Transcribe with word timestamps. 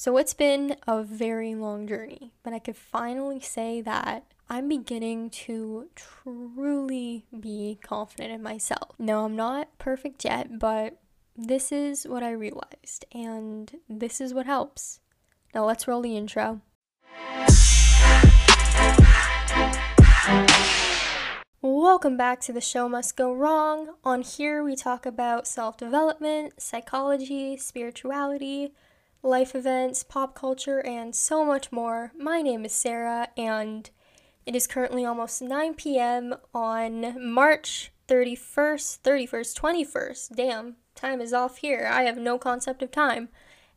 So 0.00 0.16
it's 0.16 0.32
been 0.32 0.76
a 0.86 1.02
very 1.02 1.56
long 1.56 1.88
journey, 1.88 2.30
but 2.44 2.52
I 2.52 2.60
could 2.60 2.76
finally 2.76 3.40
say 3.40 3.80
that 3.80 4.26
I'm 4.48 4.68
beginning 4.68 5.28
to 5.30 5.88
truly 5.96 7.26
be 7.40 7.80
confident 7.82 8.30
in 8.30 8.40
myself. 8.40 8.94
No, 9.00 9.24
I'm 9.24 9.34
not 9.34 9.76
perfect 9.78 10.24
yet, 10.24 10.60
but 10.60 11.00
this 11.34 11.72
is 11.72 12.06
what 12.06 12.22
I 12.22 12.30
realized, 12.30 13.06
and 13.10 13.72
this 13.88 14.20
is 14.20 14.32
what 14.32 14.46
helps. 14.46 15.00
Now 15.52 15.64
let's 15.64 15.88
roll 15.88 16.02
the 16.02 16.16
intro. 16.16 16.60
Welcome 21.60 22.16
back 22.16 22.38
to 22.42 22.52
the 22.52 22.60
show 22.60 22.88
Must 22.88 23.16
Go 23.16 23.32
Wrong. 23.32 23.96
On 24.04 24.22
here, 24.22 24.62
we 24.62 24.76
talk 24.76 25.06
about 25.06 25.48
self 25.48 25.76
development, 25.76 26.62
psychology, 26.62 27.56
spirituality, 27.56 28.74
life 29.22 29.54
events, 29.54 30.02
pop 30.02 30.34
culture, 30.34 30.78
and 30.78 31.14
so 31.14 31.44
much 31.44 31.72
more. 31.72 32.12
My 32.18 32.42
name 32.42 32.64
is 32.64 32.72
Sarah, 32.72 33.28
and 33.36 33.88
it 34.46 34.54
is 34.54 34.66
currently 34.66 35.04
almost 35.04 35.42
9 35.42 35.74
p.m. 35.74 36.34
on 36.54 37.32
March 37.32 37.92
31st, 38.08 39.00
31st, 39.00 39.60
21st. 39.60 40.36
Damn, 40.36 40.76
time 40.94 41.20
is 41.20 41.32
off 41.32 41.58
here. 41.58 41.88
I 41.90 42.02
have 42.02 42.16
no 42.16 42.38
concept 42.38 42.82
of 42.82 42.90
time. 42.90 43.28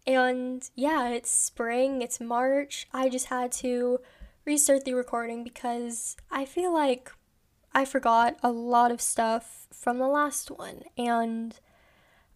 And 0.08 0.68
yeah, 0.76 1.10
it's 1.10 1.30
spring, 1.30 2.02
it's 2.02 2.20
March. 2.20 2.88
I 2.94 3.10
just 3.10 3.28
had 3.28 3.52
to 3.54 4.00
restart 4.46 4.86
the 4.86 4.94
recording 4.94 5.44
because 5.44 6.16
I 6.32 6.46
feel 6.46 6.74
like 6.74 7.12
I 7.74 7.86
forgot 7.86 8.38
a 8.42 8.52
lot 8.52 8.92
of 8.92 9.02
stuff 9.02 9.68
from 9.72 9.98
the 9.98 10.08
last 10.08 10.50
one. 10.50 10.84
And 10.98 11.60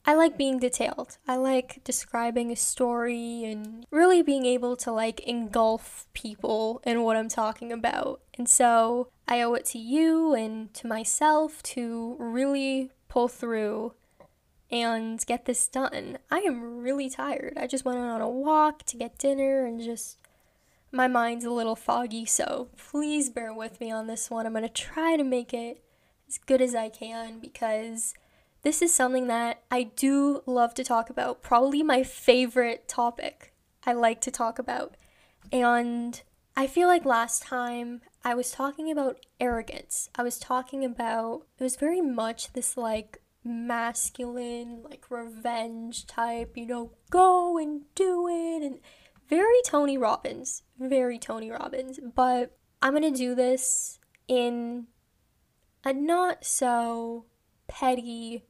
I 0.08 0.14
like 0.14 0.38
being 0.38 0.60
detailed. 0.60 1.18
I 1.28 1.36
like 1.38 1.84
describing 1.84 2.52
a 2.52 2.56
story 2.56 3.44
and 3.44 3.86
really 3.90 4.22
being 4.22 4.46
able 4.46 4.76
to 4.78 4.92
like 4.92 5.20
engulf 5.22 6.06
people 6.14 6.82
in 6.86 7.02
what 7.02 7.18
I'm 7.18 7.30
talking 7.30 7.72
about. 7.72 8.22
And 8.38 8.48
so 8.48 9.10
I 9.28 9.42
owe 9.42 9.56
it 9.56 9.66
to 9.68 9.80
you 9.80 10.36
and 10.36 10.72
to 10.76 10.88
myself 10.88 11.64
to 11.64 12.16
really 12.20 12.92
pull 13.08 13.28
through 13.28 13.94
and 14.70 15.26
get 15.26 15.46
this 15.46 15.68
done. 15.68 16.20
I 16.30 16.40
am 16.40 16.80
really 16.80 17.10
tired. 17.10 17.58
I 17.58 17.66
just 17.66 17.86
went 17.86 17.98
on 17.98 18.22
a 18.22 18.30
walk 18.30 18.84
to 18.84 18.98
get 18.98 19.18
dinner 19.18 19.66
and 19.66 19.80
just 19.80 20.18
my 20.92 21.08
mind's 21.08 21.46
a 21.46 21.52
little 21.52 21.76
foggy, 21.76 22.26
so 22.26 22.70
please 22.78 23.30
bear 23.30 23.54
with 23.54 23.82
me 23.82 23.92
on 23.92 24.08
this 24.08 24.30
one. 24.30 24.46
I'm 24.46 24.54
going 24.54 24.64
to 24.64 24.70
try 24.70 25.18
to 25.18 25.24
make 25.24 25.54
it 25.54 25.84
as 26.28 26.38
good 26.38 26.62
as 26.62 26.74
I 26.74 26.90
can 26.90 27.40
because 27.40 28.14
this 28.66 28.82
is 28.82 28.94
something 28.94 29.28
that 29.28 29.62
I 29.70 29.84
do 29.84 30.42
love 30.48 30.74
to 30.74 30.84
talk 30.84 31.12
about. 31.12 31.44
Probably 31.44 31.84
my 31.84 32.02
favorite 32.02 32.88
topic 32.88 33.54
I 33.86 33.94
like 33.94 34.22
to 34.22 34.32
talk 34.32 34.58
about. 34.58 34.96
And 35.52 36.20
I 36.58 36.66
feel 36.66 36.88
like 36.88 37.06
last 37.06 37.44
time 37.44 38.02
I 38.24 38.34
was 38.34 38.50
talking 38.50 38.90
about 38.90 39.24
arrogance. 39.40 40.10
I 40.16 40.24
was 40.24 40.40
talking 40.40 40.84
about, 40.84 41.46
it 41.60 41.64
was 41.64 41.76
very 41.76 42.02
much 42.02 42.54
this 42.54 42.76
like 42.76 43.22
masculine, 43.44 44.82
like 44.82 45.12
revenge 45.12 46.08
type, 46.08 46.58
you 46.58 46.66
know, 46.66 46.94
go 47.12 47.60
and 47.60 47.82
do 47.94 48.28
it. 48.28 48.66
And 48.66 48.80
very 49.30 49.62
Tony 49.64 49.96
Robbins. 49.96 50.64
Very 50.80 51.20
Tony 51.20 51.52
Robbins. 51.52 52.00
But 52.16 52.58
I'm 52.82 52.94
going 52.94 53.14
to 53.14 53.16
do 53.16 53.36
this 53.36 54.00
in 54.28 54.88
a 55.84 55.94
not 55.94 56.44
so 56.44 57.26
petty 57.68 58.44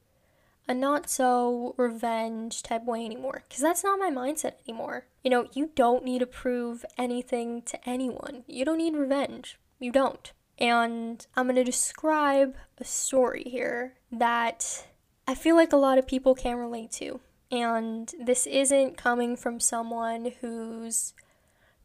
a 0.68 0.74
not 0.74 1.10
so 1.10 1.76
revenge 1.78 2.64
type 2.64 2.86
way 2.86 3.06
anymore 3.06 3.44
because 3.48 3.62
that's 3.62 3.84
not 3.84 4.00
my 4.00 4.10
mindset 4.10 4.54
anymore. 4.68 5.08
You 5.24 5.32
know, 5.32 5.48
you 5.54 5.72
don't 5.76 6.04
need 6.04 6.20
to 6.20 6.26
prove 6.26 6.86
anything 6.98 7.62
to 7.64 7.90
anyone. 7.90 8.44
You 8.48 8.66
don't 8.66 8.78
need 8.78 8.96
revenge. 8.96 9.60
You 9.80 9.92
don't. 9.92 10.32
And 10.58 11.26
I'm 11.36 11.46
going 11.46 11.56
to 11.58 11.64
describe 11.64 12.56
a 12.78 12.86
story 12.86 13.44
here 13.46 13.96
that 14.12 14.88
I 15.28 15.36
feel 15.36 15.56
like 15.56 15.74
a 15.74 15.78
lot 15.78 15.98
of 15.98 16.08
people 16.08 16.36
can 16.36 16.58
relate 16.58 16.92
to. 16.94 17.20
And 17.52 18.12
this 18.20 18.48
isn't 18.48 18.98
coming 18.98 19.36
from 19.36 19.60
someone 19.60 20.32
who's 20.42 21.14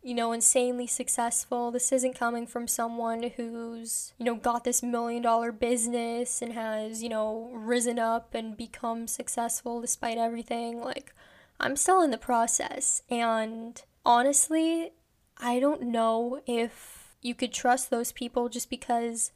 you 0.03 0.15
know, 0.15 0.33
insanely 0.33 0.87
successful. 0.87 1.71
This 1.71 1.93
isn't 1.93 2.19
coming 2.19 2.47
from 2.47 2.67
someone 2.67 3.31
who's, 3.37 4.15
you 4.19 4.25
know, 4.25 4.35
got 4.35 4.65
this 4.65 4.83
million 4.83 5.23
dollar 5.23 5.53
business 5.53 6.41
and 6.41 6.53
has, 6.55 7.03
you 7.03 7.09
know, 7.09 7.51
risen 7.53 7.99
up 7.99 8.35
and 8.35 8.57
become 8.57 9.07
successful 9.07 9.81
despite 9.81 10.17
everything. 10.17 10.81
Like, 10.81 11.15
I'm 11.59 11.77
still 11.77 12.01
in 12.01 12.11
the 12.11 12.19
process. 12.19 13.03
And 13.11 13.81
honestly, 14.05 14.93
I 15.37 15.61
don't 15.61 15.83
know 15.83 16.41
if 16.47 17.15
you 17.21 17.35
could 17.35 17.53
trust 17.53 17.91
those 17.91 18.13
people 18.13 18.49
just 18.49 18.71
because 18.71 19.33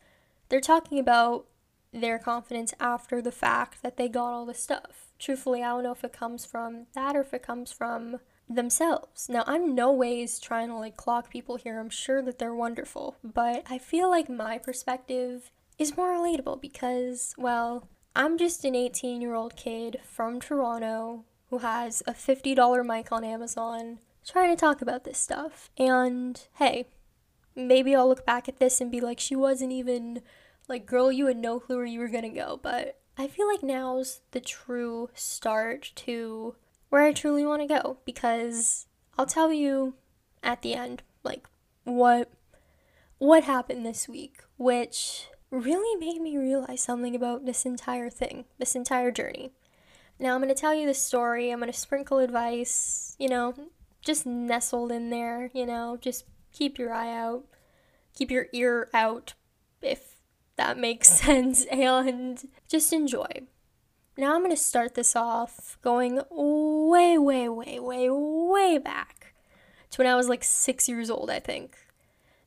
they're 0.49 0.61
talking 0.61 0.99
about 0.99 1.47
their 1.93 2.19
confidence 2.19 2.73
after 2.81 3.21
the 3.21 3.33
fact 3.33 3.83
that 3.83 3.97
they 3.97 4.09
got 4.09 4.33
all 4.33 4.47
this 4.47 4.63
stuff. 4.63 5.04
Truthfully, 5.25 5.63
I 5.63 5.69
don't 5.69 5.85
know 5.85 5.93
if 5.93 6.05
it 6.05 6.13
comes 6.13 6.45
from 6.45 6.85
that 6.95 7.17
or 7.17 7.23
if 7.23 7.33
it 7.33 7.43
comes 7.43 7.73
from 7.73 8.19
themselves. 8.47 9.27
Now, 9.27 9.43
I'm 9.47 9.75
no 9.75 9.91
ways 9.91 10.39
trying 10.39 10.69
to 10.69 10.77
like 10.77 10.99
clock 10.99 11.31
people 11.31 11.57
here. 11.57 11.81
I'm 11.81 11.89
sure 11.89 12.21
that 12.21 12.39
they're 12.39 12.55
wonderful, 12.55 13.17
but 13.25 13.65
I 13.71 13.79
feel 13.79 14.11
like 14.11 14.29
my 14.29 14.59
perspective 14.59 15.51
is 15.79 15.97
more 15.97 16.11
relatable 16.11 16.61
because, 16.61 17.35
well, 17.39 17.89
I'm 18.15 18.37
just 18.37 18.67
an 18.67 18.75
18 18.75 19.23
year 19.23 19.33
old 19.33 19.57
kid 19.57 19.99
from 20.05 20.41
Toronto 20.41 21.25
who 21.49 21.59
has 21.61 22.03
a 22.07 22.13
$50 22.13 22.85
mic 22.85 23.11
on 23.11 23.25
Amazon 23.25 24.01
trying 24.27 24.55
to 24.55 24.61
talk 24.61 24.83
about 24.83 25.05
this 25.05 25.17
stuff. 25.17 25.71
And 25.79 26.39
hey, 26.57 26.89
maybe 27.57 27.95
I'll 27.95 28.09
look 28.09 28.27
back 28.27 28.47
at 28.47 28.59
this 28.59 28.79
and 28.79 28.91
be 28.91 29.01
like, 29.01 29.21
she 29.21 29.37
wasn't 29.37 29.73
even 29.73 30.21
like, 30.69 30.85
girl, 30.85 31.11
you 31.11 31.29
had 31.29 31.39
no 31.39 31.61
clue 31.61 31.77
where 31.77 31.87
you 31.87 32.01
were 32.01 32.09
gonna 32.09 32.29
go. 32.29 32.61
But 32.63 33.01
I 33.17 33.29
feel 33.29 33.47
like 33.47 33.63
now's 33.63 34.21
the 34.33 34.41
true 34.41 35.11
start 35.15 35.93
to 35.97 36.57
where 36.89 37.03
I 37.03 37.13
truly 37.13 37.45
want 37.47 37.63
to 37.63 37.81
go 37.83 37.99
because 38.05 38.87
I'll 39.19 39.27
tell 39.27 39.53
you 39.53 39.95
at 40.43 40.63
the 40.63 40.75
end 40.75 41.03
like 41.23 41.47
what 41.85 42.31
what 43.19 43.45
happened 43.45 43.87
this 43.87 44.09
week 44.09 44.43
which 44.57 45.29
really 45.51 45.99
made 45.99 46.21
me 46.21 46.37
realize 46.37 46.81
something 46.81 47.15
about 47.15 47.47
this 47.47 47.65
entire 47.65 48.11
thing, 48.11 48.45
this 48.59 48.75
entire 48.75 49.11
journey. 49.11 49.53
Now 50.19 50.35
I'm 50.35 50.41
going 50.41 50.55
to 50.55 50.61
tell 50.61 50.75
you 50.75 50.87
the 50.87 50.95
story, 50.95 51.51
I'm 51.51 51.61
going 51.61 51.71
to 51.71 51.79
sprinkle 51.79 52.19
advice, 52.19 53.17
you 53.19 53.29
know, 53.29 53.55
just 54.01 54.27
nestled 54.27 54.93
in 54.93 55.11
there, 55.11 55.51
you 55.55 55.67
know, 55.67 55.97
just 56.01 56.25
keep 56.53 56.79
your 56.79 56.93
eye 56.93 57.15
out, 57.15 57.45
keep 58.15 58.31
your 58.31 58.47
ear 58.53 58.89
out 58.93 59.35
if 59.81 60.14
that 60.57 60.79
makes 60.79 61.09
sense 61.21 61.65
and 61.67 62.43
just 62.69 62.93
enjoy. 62.93 63.43
Now 64.17 64.35
I'm 64.35 64.43
going 64.43 64.51
to 64.51 64.57
start 64.57 64.95
this 64.95 65.17
off 65.17 65.77
going 65.83 66.21
way, 66.31 67.19
way, 67.19 67.49
way, 67.49 67.81
way, 67.81 68.09
way 68.11 68.79
back 68.79 69.35
to 69.91 69.99
when 69.99 70.07
I 70.07 70.15
was 70.15 70.29
like 70.29 70.45
six 70.45 70.89
years 70.89 71.11
old, 71.11 71.31
I 71.31 71.41
think. 71.41 71.77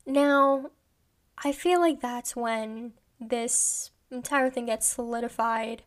Now, 0.06 0.72
I 1.44 1.52
feel 1.52 1.82
like 1.82 2.00
that's 2.00 2.36
when 2.36 2.94
this 3.20 3.92
entire 4.10 4.50
thing 4.50 4.68
gets 4.68 4.88
solidified. 4.88 5.84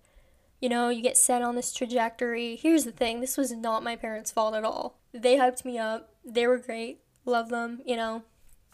You 0.60 0.68
know, 0.68 0.90
you 0.90 1.02
get 1.02 1.16
set 1.16 1.40
on 1.40 1.54
this 1.54 1.72
trajectory. 1.72 2.56
Here's 2.56 2.84
the 2.84 2.92
thing 2.92 3.20
this 3.20 3.38
was 3.38 3.50
not 3.52 3.82
my 3.82 3.96
parents' 3.96 4.30
fault 4.30 4.54
at 4.54 4.64
all. 4.64 4.98
They 5.12 5.36
hyped 5.36 5.64
me 5.64 5.78
up. 5.78 6.12
They 6.24 6.46
were 6.46 6.58
great. 6.58 7.00
Love 7.24 7.48
them, 7.48 7.80
you 7.86 7.96
know, 7.96 8.22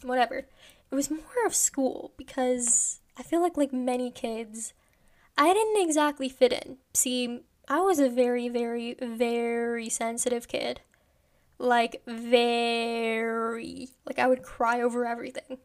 whatever. 0.02 0.38
It 0.90 0.94
was 0.94 1.10
more 1.10 1.46
of 1.46 1.54
school 1.54 2.12
because 2.16 3.00
I 3.18 3.22
feel 3.22 3.40
like, 3.40 3.56
like 3.56 3.72
many 3.72 4.10
kids, 4.10 4.74
I 5.38 5.52
didn't 5.52 5.82
exactly 5.82 6.28
fit 6.28 6.52
in. 6.52 6.78
See, 6.94 7.40
I 7.68 7.80
was 7.80 7.98
a 7.98 8.08
very, 8.08 8.48
very, 8.48 8.96
very 9.00 9.88
sensitive 9.88 10.48
kid. 10.48 10.80
Like, 11.58 12.02
very. 12.06 13.88
Like, 14.04 14.18
I 14.18 14.26
would 14.26 14.42
cry 14.42 14.82
over 14.82 15.06
everything. 15.06 15.58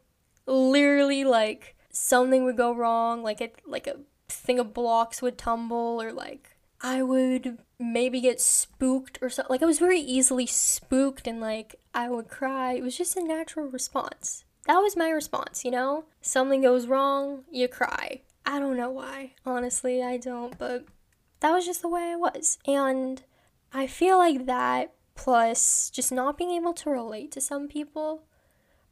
Literally, 0.46 1.24
like, 1.26 1.76
something 1.92 2.46
would 2.46 2.58
go 2.58 2.74
wrong, 2.74 3.24
like, 3.24 3.42
it, 3.42 3.60
like 3.66 3.88
a 3.88 3.98
thing 4.30 4.60
of 4.60 4.74
blocks 4.74 5.22
would 5.22 5.38
tumble, 5.38 6.02
or 6.02 6.14
like, 6.14 6.58
I 6.80 7.04
would 7.04 7.60
maybe 7.78 8.22
get 8.22 8.40
spooked 8.40 9.20
or 9.22 9.30
something. 9.30 9.52
Like, 9.54 9.62
I 9.62 9.66
was 9.68 9.80
very 9.80 10.00
easily 10.00 10.48
spooked, 10.48 11.28
and 11.28 11.42
like, 11.42 11.76
I 11.94 12.10
would 12.10 12.30
cry. 12.30 12.74
It 12.74 12.84
was 12.84 12.98
just 12.98 13.18
a 13.18 13.24
natural 13.24 13.68
response. 13.68 14.46
That 14.68 14.80
was 14.80 14.96
my 14.96 15.10
response, 15.10 15.66
you 15.66 15.72
know? 15.72 16.06
Something 16.22 16.62
goes 16.62 16.88
wrong, 16.88 17.44
you 17.52 17.68
cry. 17.68 18.22
I 18.46 18.60
don't 18.60 18.78
know 18.78 18.90
why. 18.92 19.34
Honestly, 19.46 20.04
I 20.04 20.18
don't, 20.18 20.58
but 20.58 20.86
that 21.40 21.52
was 21.52 21.66
just 21.66 21.82
the 21.82 21.90
way 21.90 22.12
I 22.12 22.16
was. 22.16 22.58
And 22.68 23.24
I 23.74 23.88
feel 23.88 24.18
like 24.18 24.46
that 24.46 24.94
plus 25.16 25.90
just 25.90 26.12
not 26.12 26.38
being 26.38 26.52
able 26.52 26.74
to 26.74 26.90
relate 26.90 27.32
to 27.32 27.42
some 27.42 27.68
people 27.68 28.24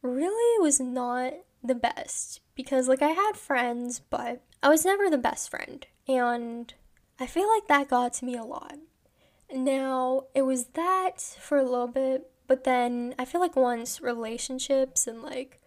really 0.02 0.62
was 0.62 0.80
not 0.80 1.34
the 1.62 1.74
best 1.74 2.40
because 2.54 2.88
like 2.88 3.02
I 3.02 3.10
had 3.10 3.36
friends, 3.36 4.00
but 4.00 4.42
I 4.62 4.68
was 4.68 4.84
never 4.84 5.08
the 5.08 5.18
best 5.18 5.50
friend. 5.50 5.86
And 6.08 6.72
I 7.18 7.26
feel 7.26 7.48
like 7.48 7.68
that 7.68 7.88
got 7.88 8.14
to 8.14 8.24
me 8.24 8.36
a 8.36 8.44
lot. 8.44 8.76
Now, 9.52 10.24
it 10.34 10.42
was 10.42 10.66
that 10.74 11.20
for 11.20 11.58
a 11.58 11.64
little 11.64 11.88
bit, 11.88 12.30
But 12.50 12.64
then 12.64 13.14
I 13.16 13.26
feel 13.26 13.40
like 13.40 13.54
once 13.54 14.00
relationships 14.00 15.06
and 15.06 15.22
like 15.22 15.59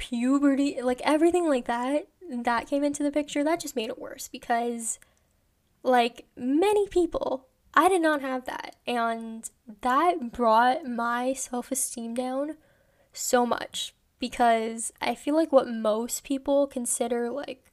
puberty, 0.00 0.80
like 0.82 1.00
everything 1.04 1.46
like 1.48 1.66
that, 1.66 2.08
that 2.28 2.66
came 2.66 2.82
into 2.82 3.04
the 3.04 3.12
picture, 3.12 3.44
that 3.44 3.60
just 3.60 3.76
made 3.76 3.90
it 3.90 3.98
worse 3.98 4.26
because 4.26 4.98
like 5.82 6.26
many 6.36 6.88
people, 6.88 7.46
I 7.74 7.88
did 7.88 8.02
not 8.02 8.22
have 8.22 8.46
that. 8.46 8.76
And 8.86 9.48
that 9.82 10.32
brought 10.32 10.86
my 10.86 11.34
self 11.34 11.70
esteem 11.70 12.14
down 12.14 12.56
so 13.12 13.46
much 13.46 13.94
because 14.18 14.92
I 15.00 15.14
feel 15.14 15.36
like 15.36 15.52
what 15.52 15.68
most 15.68 16.24
people 16.24 16.66
consider 16.66 17.30
like 17.30 17.70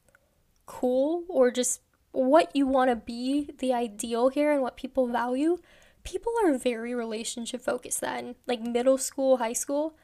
cool 0.65 1.23
or 1.29 1.49
just 1.49 1.81
what 2.11 2.55
you 2.55 2.67
want 2.67 2.89
to 2.89 2.95
be, 2.95 3.51
the 3.59 3.73
ideal 3.73 4.29
here, 4.29 4.51
and 4.51 4.61
what 4.61 4.75
people 4.75 5.07
value, 5.07 5.57
people 6.03 6.33
are 6.43 6.57
very 6.57 6.93
relationship 6.93 7.61
focused 7.61 8.01
then. 8.01 8.35
Like 8.47 8.61
middle 8.61 8.97
school, 8.97 9.37
high 9.37 9.53
school, 9.53 9.95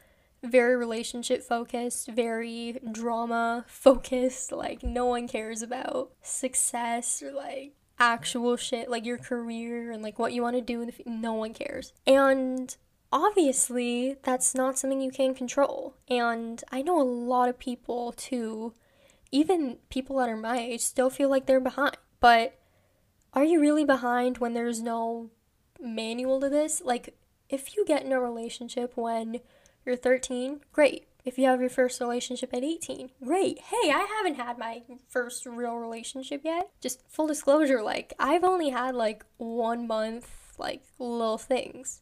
very 0.43 0.75
relationship 0.75 1.41
focused, 1.43 2.09
very 2.09 2.79
drama 2.91 3.65
focused. 3.67 4.51
Like 4.51 4.83
no 4.83 5.05
one 5.05 5.27
cares 5.27 5.61
about 5.61 6.11
success 6.21 7.23
or 7.23 7.31
like 7.31 7.73
actual 7.97 8.57
shit, 8.57 8.89
like 8.89 9.05
your 9.05 9.17
career 9.17 9.91
and 9.91 10.03
like 10.03 10.19
what 10.19 10.33
you 10.33 10.41
want 10.41 10.55
to 10.55 10.61
do 10.61 10.83
f- 10.83 10.99
no 11.05 11.33
one 11.33 11.53
cares. 11.53 11.93
And 12.05 12.75
obviously, 13.11 14.17
that's 14.23 14.53
not 14.53 14.77
something 14.77 15.01
you 15.01 15.11
can 15.11 15.33
control. 15.33 15.95
And 16.09 16.63
I 16.71 16.81
know 16.81 17.01
a 17.01 17.03
lot 17.03 17.49
of 17.49 17.57
people 17.57 18.11
too, 18.11 18.73
even 19.31 19.77
people 19.89 20.17
that 20.17 20.29
are 20.29 20.37
my 20.37 20.59
age, 20.59 20.81
still 20.81 21.09
feel 21.09 21.29
like 21.29 21.45
they're 21.45 21.59
behind. 21.59 21.97
But 22.19 22.59
are 23.33 23.43
you 23.43 23.59
really 23.59 23.85
behind 23.85 24.37
when 24.37 24.53
there's 24.53 24.81
no 24.81 25.29
manual 25.79 26.39
to 26.39 26.49
this? 26.49 26.81
Like, 26.83 27.15
if 27.49 27.75
you 27.75 27.85
get 27.85 28.03
in 28.03 28.11
a 28.11 28.19
relationship 28.19 28.93
when 28.95 29.39
you're 29.85 29.95
13, 29.95 30.61
great. 30.71 31.07
If 31.25 31.37
you 31.37 31.45
have 31.45 31.61
your 31.61 31.69
first 31.69 32.01
relationship 32.01 32.53
at 32.53 32.63
18, 32.63 33.11
great. 33.23 33.59
Hey, 33.59 33.91
I 33.91 34.05
haven't 34.17 34.35
had 34.35 34.57
my 34.57 34.81
first 35.07 35.45
real 35.45 35.77
relationship 35.77 36.41
yet. 36.43 36.69
Just 36.81 37.01
full 37.07 37.27
disclosure, 37.27 37.81
like, 37.81 38.13
I've 38.19 38.43
only 38.43 38.69
had 38.69 38.93
like 38.93 39.23
one 39.37 39.87
month, 39.87 40.29
like, 40.57 40.83
little 40.99 41.37
things. 41.37 42.01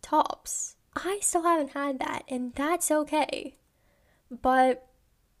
Tops. 0.00 0.76
I 0.96 1.18
still 1.20 1.42
haven't 1.42 1.72
had 1.72 1.98
that, 1.98 2.22
and 2.28 2.54
that's 2.54 2.90
okay. 2.90 3.56
But 4.30 4.86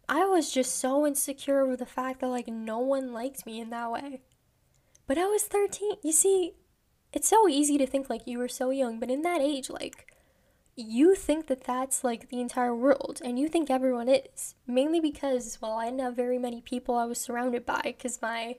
I 0.08 0.26
was 0.26 0.52
just 0.52 0.78
so 0.78 1.06
insecure 1.06 1.64
with 1.64 1.78
the 1.78 1.86
fact 1.86 2.20
that, 2.20 2.28
like, 2.28 2.48
no 2.48 2.78
one 2.78 3.12
liked 3.12 3.46
me 3.46 3.60
in 3.60 3.70
that 3.70 3.90
way. 3.90 4.20
But 5.06 5.16
I 5.16 5.26
was 5.26 5.44
13. 5.44 5.96
You 6.02 6.12
see, 6.12 6.52
it's 7.12 7.28
so 7.28 7.48
easy 7.48 7.78
to 7.78 7.86
think 7.86 8.10
like 8.10 8.26
you 8.26 8.38
were 8.38 8.48
so 8.48 8.70
young, 8.70 8.98
but 9.00 9.10
in 9.10 9.22
that 9.22 9.40
age, 9.40 9.70
like, 9.70 10.13
you 10.76 11.14
think 11.14 11.46
that 11.46 11.64
that's 11.64 12.02
like 12.02 12.28
the 12.28 12.40
entire 12.40 12.74
world 12.74 13.20
and 13.24 13.38
you 13.38 13.48
think 13.48 13.70
everyone 13.70 14.08
is 14.08 14.56
mainly 14.66 14.98
because 14.98 15.58
well 15.60 15.78
i 15.78 15.84
didn't 15.84 16.00
have 16.00 16.16
very 16.16 16.36
many 16.36 16.60
people 16.60 16.96
i 16.96 17.04
was 17.04 17.20
surrounded 17.20 17.64
by 17.64 17.80
because 17.84 18.20
my 18.20 18.56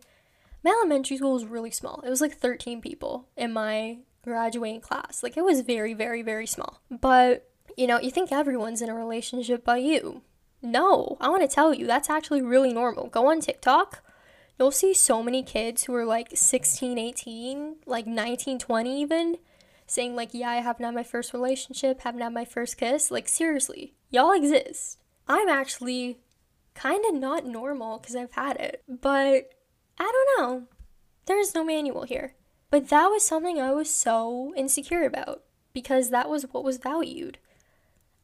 my 0.66 0.72
elementary 0.72 1.18
school 1.18 1.34
was 1.34 1.46
really 1.46 1.70
small. 1.70 2.02
It 2.04 2.10
was 2.10 2.22
like 2.22 2.34
13 2.34 2.82
people 2.82 3.28
in 3.38 3.54
my 3.54 4.00
graduating 4.24 4.82
class. 4.82 5.22
Like 5.22 5.38
it 5.38 5.46
was 5.46 5.62
very 5.62 5.94
very 5.94 6.24
very 6.24 6.48
small. 6.48 6.82
But 6.90 7.48
you 7.78 7.86
know 7.88 8.00
you 8.00 8.10
think 8.10 8.32
everyone's 8.32 8.82
in 8.82 8.90
a 8.90 8.96
relationship 8.96 9.64
by 9.64 9.78
you. 9.78 10.24
No. 10.64 11.18
I 11.22 11.30
want 11.30 11.44
to 11.44 11.48
tell 11.48 11.74
you 11.74 11.86
that's 11.86 12.10
actually 12.10 12.42
really 12.42 12.74
normal. 12.74 13.08
Go 13.08 13.30
on 13.30 13.40
tiktok 13.40 14.02
you'll 14.58 14.72
see 14.72 14.94
so 14.94 15.22
many 15.22 15.44
kids 15.44 15.84
who 15.84 15.94
are 15.94 16.06
like 16.06 16.30
16 16.34 16.98
18 16.98 17.76
like 17.86 18.08
19 18.08 18.58
20 18.58 19.02
even 19.02 19.36
saying 19.88 20.16
like, 20.16 20.30
yeah, 20.34 20.50
I 20.50 20.56
haven't 20.58 20.86
had 20.86 20.96
my 20.96 21.04
first 21.04 21.34
relationship, 21.34 22.02
haven't 22.02 22.22
had 22.22 22.34
my 22.34 22.46
first 22.46 22.78
kiss. 22.78 23.12
Like 23.12 23.28
seriously, 23.28 23.94
y'all 24.10 24.32
exist. 24.32 25.00
I'm 25.28 25.50
actually 25.50 26.20
kind 26.74 27.04
of 27.06 27.16
not 27.16 27.46
normal 27.46 28.00
because 28.00 28.16
I've 28.16 28.34
had 28.34 28.58
it, 28.58 28.84
but 28.88 29.50
I 29.98 30.26
don't 30.38 30.40
know. 30.40 30.64
There's 31.26 31.56
no 31.56 31.64
manual 31.64 32.04
here. 32.04 32.36
But 32.70 32.90
that 32.90 33.08
was 33.08 33.24
something 33.24 33.60
I 33.60 33.72
was 33.72 33.90
so 33.90 34.54
insecure 34.56 35.06
about 35.06 35.44
because 35.74 36.10
that 36.10 36.30
was 36.30 36.44
what 36.52 36.64
was 36.64 36.78
valued. 36.78 37.38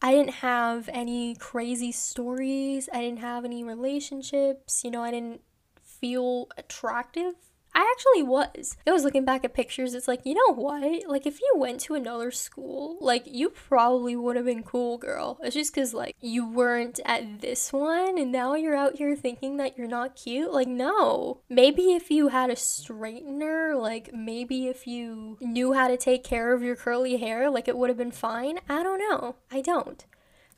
I 0.02 0.12
didn't 0.12 0.36
have 0.36 0.90
any 0.92 1.36
crazy 1.36 1.92
stories. 1.92 2.90
I 2.92 3.02
didn't 3.02 3.19
have 3.19 3.46
any 3.46 3.63
relationships. 3.63 4.84
You 4.84 4.92
know, 4.92 5.04
I 5.04 5.12
didn't 5.12 5.42
feel 5.84 6.50
attractive 6.58 7.36
I 7.74 7.90
actually 7.96 8.24
was. 8.24 8.76
I 8.86 8.92
was 8.92 9.04
looking 9.04 9.24
back 9.24 9.46
at 9.46 9.54
pictures. 9.54 9.94
It's 9.94 10.08
like, 10.08 10.26
you 10.26 10.34
know 10.34 10.54
what? 10.54 11.08
Like, 11.08 11.26
if 11.26 11.40
you 11.40 11.54
went 11.56 11.80
to 11.82 11.96
another 11.96 12.30
school, 12.32 12.98
like, 13.00 13.24
you 13.26 13.50
probably 13.50 14.16
would 14.16 14.36
have 14.36 14.46
been 14.46 14.64
cool, 14.64 14.98
girl. 14.98 15.40
It's 15.42 15.56
just 15.56 15.74
because, 15.74 15.94
like, 15.94 16.16
you 16.20 16.50
weren't 16.50 17.00
at 17.06 17.40
this 17.40 17.72
one 17.72 18.18
and 18.18 18.32
now 18.32 18.56
you're 18.56 18.76
out 18.76 18.98
here 18.98 19.16
thinking 19.16 19.58
that 19.58 19.78
you're 19.78 19.88
not 19.88 20.16
cute. 20.18 20.52
Like, 20.52 20.68
no. 20.68 21.42
Maybe 21.50 21.94
if 21.94 22.12
you 22.12 22.28
had 22.28 22.50
a 22.50 22.56
straightener, 22.56 23.80
like, 23.80 24.14
maybe 24.14 24.68
if 24.68 24.86
you 24.86 25.38
knew 25.40 25.74
how 25.74 25.88
to 25.88 25.98
take 25.98 26.24
care 26.26 26.54
of 26.54 26.62
your 26.62 26.76
curly 26.76 27.18
hair, 27.18 27.50
like, 27.50 27.70
it 27.70 27.78
would 27.78 27.90
have 27.90 27.98
been 27.98 28.12
fine. 28.12 28.60
I 28.68 28.84
don't 28.84 29.00
know. 29.00 29.38
I 29.50 29.62
don't. 29.62 30.06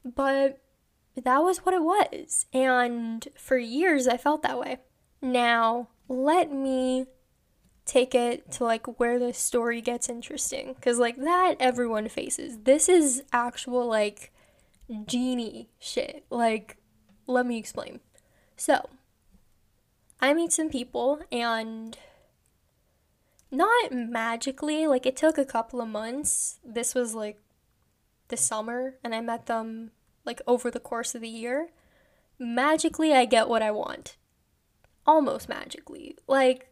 But 0.03 0.59
that 1.15 1.43
was 1.43 1.59
what 1.59 1.75
it 1.75 1.83
was. 1.83 2.47
And 2.51 3.27
for 3.37 3.57
years, 3.57 4.07
I 4.07 4.17
felt 4.17 4.41
that 4.41 4.59
way. 4.59 4.79
Now, 5.23 5.87
let 6.09 6.51
me 6.51 7.05
take 7.85 8.13
it 8.13 8.51
to 8.51 8.65
like 8.65 8.99
where 8.99 9.17
the 9.17 9.33
story 9.33 9.79
gets 9.79 10.09
interesting 10.09 10.73
because 10.73 10.99
like 10.99 11.15
that 11.17 11.55
everyone 11.61 12.09
faces. 12.09 12.59
This 12.63 12.89
is 12.89 13.23
actual 13.31 13.87
like 13.87 14.33
genie 15.05 15.69
shit. 15.79 16.25
Like 16.29 16.77
let 17.25 17.45
me 17.45 17.57
explain. 17.57 18.01
So 18.57 18.89
i 20.19 20.33
meet 20.33 20.53
some 20.53 20.69
people 20.69 21.19
and 21.31 21.97
not 23.51 23.91
magically 23.91 24.87
like 24.87 25.05
it 25.05 25.17
took 25.17 25.37
a 25.37 25.45
couple 25.45 25.81
of 25.81 25.87
months. 25.87 26.59
This 26.65 26.93
was 26.93 27.15
like 27.15 27.39
the 28.27 28.37
summer 28.37 28.95
and 29.03 29.15
i 29.15 29.21
met 29.21 29.45
them 29.45 29.91
like 30.25 30.41
over 30.47 30.69
the 30.69 30.79
course 30.81 31.15
of 31.15 31.21
the 31.21 31.29
year. 31.29 31.69
Magically 32.39 33.13
i 33.13 33.25
get 33.25 33.47
what 33.47 33.61
i 33.61 33.71
want 33.71 34.17
almost 35.05 35.49
magically. 35.49 36.17
Like, 36.27 36.69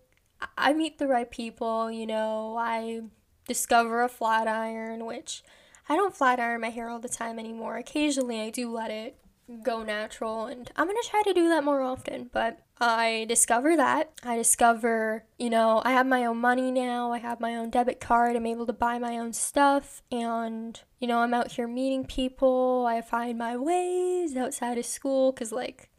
I 0.57 0.73
meet 0.73 0.97
the 0.97 1.07
right 1.07 1.29
people, 1.29 1.91
you 1.91 2.07
know, 2.07 2.57
I 2.57 3.01
discover 3.47 4.01
a 4.01 4.09
flat 4.09 4.47
iron, 4.47 5.05
which 5.05 5.43
I 5.87 5.95
don't 5.95 6.15
flat 6.15 6.39
iron 6.39 6.61
my 6.61 6.69
hair 6.69 6.89
all 6.89 6.99
the 6.99 7.09
time 7.09 7.37
anymore. 7.37 7.77
Occasionally, 7.77 8.41
I 8.41 8.49
do 8.49 8.71
let 8.71 8.89
it 8.91 9.17
go 9.63 9.83
natural, 9.83 10.45
and 10.45 10.71
I'm 10.75 10.87
gonna 10.87 10.99
try 11.03 11.21
to 11.23 11.33
do 11.33 11.49
that 11.49 11.63
more 11.63 11.81
often. 11.81 12.29
But 12.31 12.59
I 12.79 13.25
discover 13.27 13.75
that. 13.75 14.11
I 14.23 14.37
discover, 14.37 15.25
you 15.37 15.51
know, 15.51 15.83
I 15.85 15.91
have 15.91 16.07
my 16.07 16.25
own 16.25 16.37
money 16.37 16.71
now, 16.71 17.11
I 17.11 17.19
have 17.19 17.39
my 17.39 17.55
own 17.55 17.69
debit 17.69 17.99
card, 17.99 18.35
I'm 18.35 18.47
able 18.47 18.65
to 18.65 18.73
buy 18.73 18.97
my 18.97 19.17
own 19.17 19.33
stuff, 19.33 20.01
and, 20.11 20.81
you 20.99 21.07
know, 21.07 21.19
I'm 21.19 21.33
out 21.35 21.51
here 21.51 21.67
meeting 21.67 22.05
people. 22.05 22.87
I 22.87 23.01
find 23.01 23.37
my 23.37 23.57
ways 23.57 24.35
outside 24.35 24.79
of 24.79 24.85
school, 24.85 25.31
because, 25.31 25.51
like, 25.51 25.90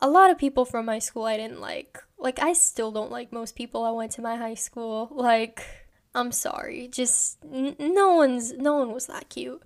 a 0.00 0.08
lot 0.08 0.30
of 0.30 0.38
people 0.38 0.64
from 0.64 0.86
my 0.86 0.98
school 0.98 1.24
I 1.24 1.36
didn't 1.36 1.60
like. 1.60 2.02
Like, 2.18 2.38
I 2.38 2.52
still 2.52 2.90
don't 2.90 3.10
like 3.10 3.32
most 3.32 3.56
people 3.56 3.84
I 3.84 3.90
went 3.90 4.12
to 4.12 4.22
my 4.22 4.36
high 4.36 4.54
school. 4.54 5.08
Like, 5.10 5.64
I'm 6.14 6.32
sorry. 6.32 6.88
Just, 6.88 7.38
n- 7.52 7.76
no 7.78 8.14
one's, 8.14 8.52
no 8.52 8.76
one 8.76 8.92
was 8.92 9.06
that 9.06 9.28
cute. 9.28 9.62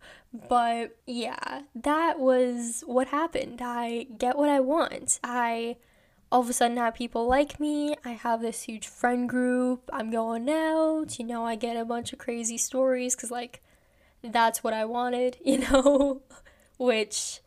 But 0.48 0.96
yeah, 1.06 1.62
that 1.74 2.18
was 2.18 2.82
what 2.86 3.08
happened. 3.08 3.60
I 3.62 4.08
get 4.18 4.36
what 4.36 4.48
I 4.48 4.60
want. 4.60 5.20
I 5.22 5.76
all 6.32 6.40
of 6.40 6.50
a 6.50 6.52
sudden 6.52 6.76
have 6.76 6.94
people 6.94 7.28
like 7.28 7.60
me. 7.60 7.94
I 8.04 8.10
have 8.10 8.40
this 8.40 8.62
huge 8.62 8.88
friend 8.88 9.28
group. 9.28 9.88
I'm 9.92 10.10
going 10.10 10.50
out. 10.50 11.16
You 11.20 11.24
know, 11.24 11.44
I 11.44 11.54
get 11.54 11.76
a 11.76 11.84
bunch 11.84 12.12
of 12.12 12.18
crazy 12.18 12.58
stories 12.58 13.14
because, 13.14 13.30
like, 13.30 13.62
that's 14.20 14.64
what 14.64 14.74
I 14.74 14.84
wanted, 14.84 15.36
you 15.44 15.58
know? 15.58 16.22
Which 16.76 17.40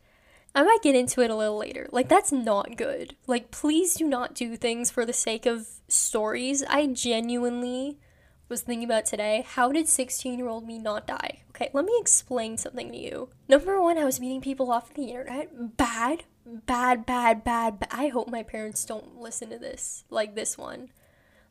I 0.54 0.62
might 0.62 0.82
get 0.82 0.94
into 0.94 1.20
it 1.20 1.30
a 1.30 1.36
little 1.36 1.58
later. 1.58 1.88
Like, 1.92 2.08
that's 2.08 2.32
not 2.32 2.76
good. 2.76 3.16
Like, 3.26 3.50
please 3.50 3.94
do 3.94 4.06
not 4.06 4.34
do 4.34 4.56
things 4.56 4.90
for 4.90 5.04
the 5.04 5.12
sake 5.12 5.46
of 5.46 5.68
stories. 5.88 6.62
I 6.64 6.86
genuinely 6.86 7.98
was 8.48 8.62
thinking 8.62 8.84
about 8.84 9.04
today 9.04 9.44
how 9.46 9.70
did 9.70 9.88
16 9.88 10.38
year 10.38 10.48
old 10.48 10.66
me 10.66 10.78
not 10.78 11.06
die? 11.06 11.42
Okay, 11.50 11.70
let 11.72 11.84
me 11.84 11.96
explain 12.00 12.56
something 12.56 12.90
to 12.90 12.98
you. 12.98 13.28
Number 13.48 13.80
one, 13.80 13.98
I 13.98 14.04
was 14.04 14.20
meeting 14.20 14.40
people 14.40 14.72
off 14.72 14.94
the 14.94 15.06
internet. 15.06 15.76
Bad, 15.76 16.24
bad, 16.44 17.04
bad, 17.04 17.44
bad, 17.44 17.78
bad. 17.78 17.88
I 17.90 18.08
hope 18.08 18.28
my 18.28 18.42
parents 18.42 18.84
don't 18.84 19.20
listen 19.20 19.50
to 19.50 19.58
this, 19.58 20.04
like 20.08 20.34
this 20.34 20.56
one. 20.56 20.88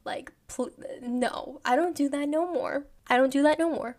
Like, 0.06 0.32
pl- 0.48 0.72
no, 1.01 1.62
I 1.66 1.75
don't 1.75 1.96
do 1.96 2.10
that 2.10 2.30
no 2.30 2.51
more. 2.51 2.88
I 3.08 3.18
don't 3.18 3.32
do 3.32 3.44
that 3.44 3.60
no 3.60 3.70
more. 3.70 3.98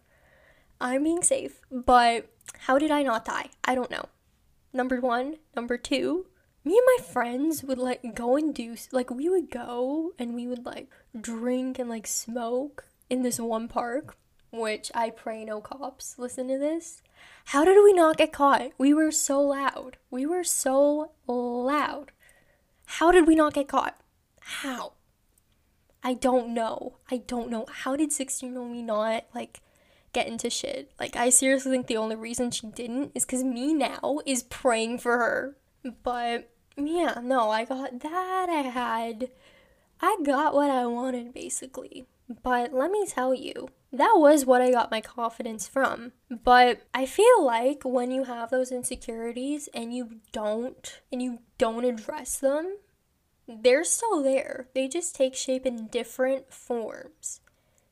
I'm 0.81 1.05
being 1.05 1.23
safe, 1.23 1.61
but 1.71 2.31
how 2.61 2.79
did 2.79 2.91
I 2.91 3.03
not 3.03 3.25
die? 3.25 3.51
I 3.65 3.75
don't 3.75 3.91
know 3.91 4.07
number 4.73 5.01
one. 5.01 5.37
Number 5.57 5.77
two, 5.77 6.27
me 6.65 6.77
and 6.79 6.87
my 6.99 7.05
friends 7.05 7.63
would 7.65 7.79
like 7.79 8.15
go 8.15 8.37
and 8.37 8.55
do 8.55 8.77
like 8.93 9.11
we 9.11 9.29
would 9.29 9.51
go 9.51 10.13
and 10.19 10.35
we 10.35 10.47
would 10.47 10.65
like 10.67 10.89
drink 11.19 11.79
and 11.79 11.89
like 11.89 12.07
smoke 12.07 12.85
in 13.09 13.23
this 13.23 13.41
one 13.41 13.69
park. 13.69 14.17
which 14.51 14.91
I 14.95 15.11
pray 15.11 15.45
no 15.45 15.61
cops 15.61 16.19
listen 16.19 16.49
to 16.49 16.59
this. 16.59 17.03
How 17.47 17.65
did 17.65 17.83
we 17.83 17.93
not 17.93 18.17
get 18.17 18.33
caught? 18.33 18.71
We 18.79 18.95
were 18.95 19.11
so 19.11 19.41
loud. 19.43 19.97
We 20.11 20.25
were 20.27 20.45
so 20.45 21.13
loud. 21.27 22.13
How 22.87 23.11
did 23.11 23.27
we 23.27 23.35
not 23.35 23.53
get 23.55 23.69
caught? 23.69 23.99
How? 24.41 24.95
I 26.03 26.15
don't 26.15 26.55
know. 26.55 26.97
I 27.11 27.19
don't 27.19 27.51
know. 27.51 27.67
How 27.71 27.97
did 27.97 28.13
16 28.13 28.53
year 28.53 28.59
old 28.61 28.71
me 28.71 28.83
not 28.83 29.25
like 29.35 29.61
get 30.19 30.27
into 30.29 30.51
shit? 30.51 30.91
Like, 30.99 31.17
I 31.17 31.31
seriously 31.31 31.71
think 31.71 31.87
the 31.87 31.97
only 31.97 32.17
reason 32.17 32.51
she 32.51 32.67
didn't 32.67 33.13
is 33.15 33.25
because 33.25 33.45
me 33.45 33.75
now 33.75 34.21
is 34.27 34.43
praying 34.43 34.99
for 34.99 35.19
her. 35.19 35.57
But 36.03 36.51
yeah, 36.77 37.21
no, 37.23 37.51
I 37.51 37.65
got 37.65 38.01
that. 38.01 38.47
I 38.49 38.63
had. 38.63 39.31
I 40.01 40.17
got 40.25 40.55
what 40.55 40.71
I 40.71 40.87
wanted 40.87 41.35
basically. 41.35 42.07
But 42.43 42.75
let 42.75 42.91
me 42.91 43.07
tell 43.07 43.35
you, 43.35 43.69
that 43.93 44.15
was 44.17 44.45
what 44.45 44.61
I 44.61 44.71
got 44.71 44.91
my 44.91 45.01
confidence 45.01 45.67
from. 45.67 46.13
But 46.31 46.83
I 46.93 47.07
feel 47.07 47.45
like 47.45 47.83
when 47.85 48.11
you 48.11 48.25
have 48.25 48.51
those 48.51 48.71
insecurities 48.71 49.69
and 49.73 49.95
you 49.95 50.21
don't 50.33 51.01
and 51.11 51.23
you 51.23 51.39
don't 51.57 51.85
address 51.85 52.39
them, 52.39 52.77
they're 53.49 53.85
still 53.85 54.23
there. 54.23 54.69
They 54.75 54.89
just 54.89 55.17
take 55.17 55.35
shape 55.35 55.65
in 55.65 55.87
different 55.87 56.53
forms. 56.53 57.41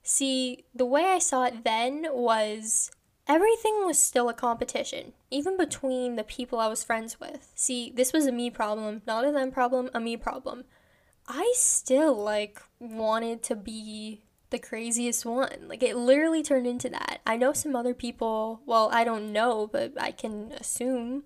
See, 0.09 0.67
the 0.73 0.87
way 0.87 1.03
I 1.07 1.19
saw 1.19 1.47
it 1.47 1.65
then 1.65 2.07
was 2.13 2.93
everything 3.27 3.85
was 3.85 3.99
still 3.99 4.29
a 4.29 4.35
competition, 4.35 5.15
even 5.33 5.57
between 5.57 6.15
the 6.15 6.23
people 6.23 6.61
I 6.61 6.69
was 6.69 6.85
friends 6.85 7.19
with. 7.19 7.51
See, 7.57 7.91
this 7.93 8.13
was 8.13 8.25
a 8.25 8.31
me 8.31 8.49
problem, 8.49 9.03
not 9.05 9.27
a 9.27 9.33
them 9.33 9.51
problem, 9.51 9.91
a 9.93 9.99
me 9.99 10.17
problem. 10.17 10.63
I 11.27 11.53
still 11.57 12.15
like 12.15 12.63
wanted 12.79 13.43
to 13.45 13.57
be 13.57 14.23
the 14.51 14.61
craziest 14.61 15.27
one. 15.27 15.67
Like 15.67 15.83
it 15.83 15.97
literally 15.97 16.45
turned 16.45 16.69
into 16.69 16.89
that. 16.91 17.19
I 17.27 17.37
know 17.37 17.53
some 17.53 17.75
other 17.75 17.93
people, 17.93 18.61
well, 18.65 18.89
I 18.93 19.03
don't 19.03 19.33
know, 19.33 19.67
but 19.67 20.01
I 20.01 20.13
can 20.13 20.53
assume. 20.53 21.25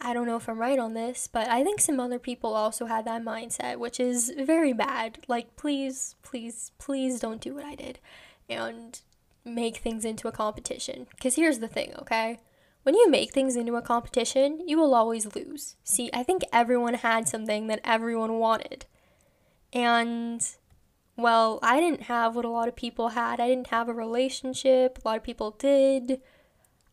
I 0.00 0.12
don't 0.12 0.26
know 0.26 0.36
if 0.36 0.48
I'm 0.48 0.58
right 0.58 0.78
on 0.78 0.94
this, 0.94 1.28
but 1.30 1.48
I 1.48 1.64
think 1.64 1.80
some 1.80 1.98
other 1.98 2.18
people 2.18 2.54
also 2.54 2.86
had 2.86 3.04
that 3.06 3.24
mindset, 3.24 3.78
which 3.78 3.98
is 3.98 4.32
very 4.36 4.72
bad. 4.72 5.18
Like, 5.28 5.56
please, 5.56 6.14
please, 6.22 6.72
please 6.78 7.20
don't 7.20 7.40
do 7.40 7.54
what 7.54 7.64
I 7.64 7.74
did 7.74 8.00
and 8.48 9.00
make 9.44 9.78
things 9.78 10.04
into 10.04 10.28
a 10.28 10.32
competition. 10.32 11.06
Because 11.10 11.36
here's 11.36 11.60
the 11.60 11.68
thing, 11.68 11.94
okay? 11.98 12.38
When 12.82 12.94
you 12.94 13.08
make 13.10 13.32
things 13.32 13.56
into 13.56 13.76
a 13.76 13.82
competition, 13.82 14.68
you 14.68 14.76
will 14.76 14.94
always 14.94 15.34
lose. 15.34 15.76
See, 15.84 16.10
I 16.12 16.22
think 16.22 16.42
everyone 16.52 16.94
had 16.94 17.26
something 17.26 17.66
that 17.68 17.80
everyone 17.82 18.38
wanted. 18.38 18.84
And 19.72 20.46
well, 21.16 21.58
I 21.62 21.80
didn't 21.80 22.02
have 22.02 22.36
what 22.36 22.44
a 22.44 22.50
lot 22.50 22.68
of 22.68 22.76
people 22.76 23.10
had. 23.10 23.40
I 23.40 23.48
didn't 23.48 23.68
have 23.68 23.88
a 23.88 23.94
relationship. 23.94 24.98
A 24.98 25.08
lot 25.08 25.16
of 25.16 25.22
people 25.22 25.52
did. 25.52 26.20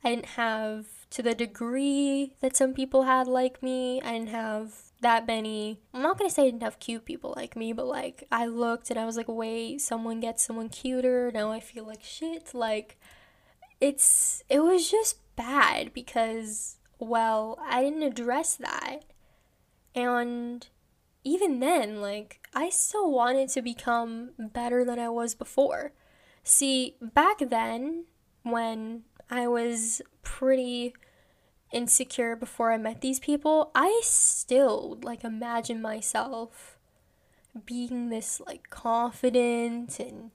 I 0.03 0.10
didn't 0.10 0.27
have 0.27 0.88
to 1.11 1.21
the 1.21 1.35
degree 1.35 2.33
that 2.41 2.55
some 2.55 2.73
people 2.73 3.03
had 3.03 3.27
like 3.27 3.61
me. 3.61 4.01
I 4.01 4.13
didn't 4.13 4.29
have 4.29 4.73
that 5.01 5.27
many. 5.27 5.79
I'm 5.93 6.01
not 6.01 6.17
gonna 6.17 6.29
say 6.29 6.43
I 6.43 6.45
didn't 6.45 6.63
have 6.63 6.79
cute 6.79 7.05
people 7.05 7.33
like 7.35 7.55
me, 7.55 7.73
but 7.73 7.85
like 7.85 8.23
I 8.31 8.45
looked 8.47 8.89
and 8.89 8.99
I 8.99 9.05
was 9.05 9.17
like, 9.17 9.27
wait, 9.27 9.81
someone 9.81 10.19
gets 10.19 10.43
someone 10.43 10.69
cuter. 10.69 11.31
Now 11.33 11.51
I 11.51 11.59
feel 11.59 11.85
like 11.85 12.03
shit. 12.03 12.53
Like 12.53 12.97
it's 13.79 14.43
it 14.49 14.61
was 14.61 14.89
just 14.89 15.17
bad 15.35 15.93
because 15.93 16.77
well, 17.01 17.59
I 17.67 17.83
didn't 17.83 18.03
address 18.03 18.55
that. 18.55 18.99
And 19.95 20.67
even 21.23 21.59
then, 21.59 21.99
like, 21.99 22.47
I 22.53 22.69
still 22.69 23.11
wanted 23.11 23.49
to 23.49 23.61
become 23.61 24.31
better 24.37 24.85
than 24.85 24.99
I 24.99 25.09
was 25.09 25.35
before. 25.35 25.93
See, 26.43 26.95
back 27.01 27.39
then, 27.39 28.05
when 28.43 29.03
I 29.31 29.47
was 29.47 30.01
pretty 30.23 30.93
insecure 31.71 32.35
before 32.35 32.73
I 32.73 32.77
met 32.77 33.00
these 33.00 33.19
people, 33.19 33.71
I 33.73 34.01
still, 34.03 35.00
like, 35.01 35.23
imagine 35.23 35.81
myself 35.81 36.77
being 37.65 38.09
this, 38.09 38.41
like, 38.41 38.69
confident 38.69 39.97
and, 40.00 40.31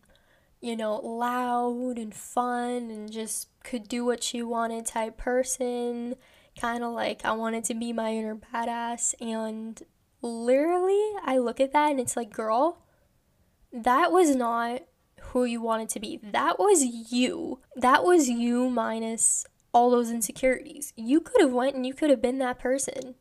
you 0.63 0.77
know, 0.77 0.97
loud 0.97 1.99
and 1.99 2.15
fun 2.15 2.91
and 2.91 3.13
just 3.13 3.49
could 3.63 3.87
do 3.87 4.03
what 4.05 4.23
she 4.23 4.43
wanted 4.43 4.87
type 4.87 5.19
person. 5.19 6.15
Kind 6.59 6.83
of 6.83 6.93
like 6.95 7.23
I 7.23 7.33
wanted 7.33 7.65
to 7.65 7.75
be 7.75 7.93
my 7.93 8.15
inner 8.15 8.35
badass, 8.35 9.15
and 9.21 9.83
literally, 10.23 11.13
I 11.23 11.37
look 11.37 11.61
at 11.61 11.73
that 11.73 11.91
and 11.91 12.01
it's 12.01 12.17
like, 12.17 12.33
girl, 12.33 12.79
that 13.71 14.11
was 14.11 14.35
not 14.35 14.81
who 15.37 15.45
you 15.45 15.61
wanted 15.61 15.91
to 15.91 16.01
be. 16.01 16.19
That 16.23 16.59
was 16.59 16.83
you. 17.13 17.61
That 17.77 18.05
was 18.05 18.31
you 18.31 18.71
minus 18.71 19.45
all 19.71 19.91
those 19.91 20.11
insecurities. 20.11 20.95
You 20.97 21.21
could 21.21 21.43
have 21.43 21.53
went 21.53 21.77
and 21.77 21.87
you 21.87 21.93
could 21.93 22.09
have 22.09 22.23
been 22.23 22.39
that 22.39 22.59
person. 22.59 23.17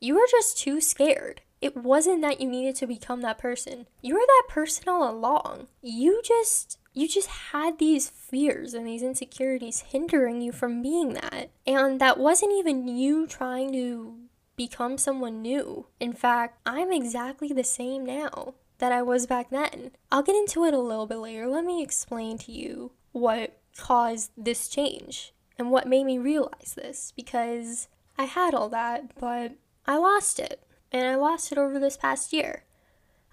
You 0.00 0.14
were 0.14 0.26
just 0.30 0.56
too 0.58 0.80
scared. 0.80 1.42
It 1.60 1.76
wasn't 1.76 2.22
that 2.22 2.40
you 2.40 2.48
needed 2.48 2.76
to 2.76 2.86
become 2.86 3.20
that 3.20 3.36
person. 3.36 3.86
You 4.00 4.14
were 4.14 4.26
that 4.26 4.44
person 4.48 4.88
all 4.88 5.08
along. 5.08 5.68
You 5.82 6.22
just 6.24 6.78
you 6.94 7.06
just 7.06 7.28
had 7.28 7.78
these 7.78 8.08
fears 8.08 8.72
and 8.72 8.86
these 8.86 9.02
insecurities 9.02 9.80
hindering 9.80 10.40
you 10.40 10.52
from 10.52 10.82
being 10.82 11.12
that. 11.14 11.50
And 11.66 12.00
that 12.00 12.18
wasn't 12.18 12.52
even 12.52 12.88
you 12.88 13.26
trying 13.26 13.72
to 13.74 14.16
become 14.56 14.96
someone 14.96 15.42
new. 15.42 15.88
In 16.00 16.14
fact, 16.14 16.58
I'm 16.64 16.92
exactly 16.92 17.48
the 17.48 17.64
same 17.64 18.06
now 18.06 18.54
that 18.82 18.90
I 18.90 19.00
was 19.00 19.28
back 19.28 19.50
then. 19.50 19.92
I'll 20.10 20.24
get 20.24 20.34
into 20.34 20.64
it 20.64 20.74
a 20.74 20.80
little 20.80 21.06
bit 21.06 21.18
later. 21.18 21.46
Let 21.46 21.64
me 21.64 21.84
explain 21.84 22.36
to 22.38 22.50
you 22.50 22.90
what 23.12 23.56
caused 23.78 24.32
this 24.36 24.66
change 24.66 25.32
and 25.56 25.70
what 25.70 25.86
made 25.86 26.02
me 26.02 26.18
realize 26.18 26.74
this 26.74 27.12
because 27.14 27.86
I 28.18 28.24
had 28.24 28.54
all 28.54 28.68
that, 28.70 29.14
but 29.20 29.52
I 29.86 29.98
lost 29.98 30.40
it. 30.40 30.66
And 30.90 31.06
I 31.06 31.14
lost 31.14 31.52
it 31.52 31.58
over 31.58 31.78
this 31.78 31.96
past 31.96 32.32
year. 32.32 32.64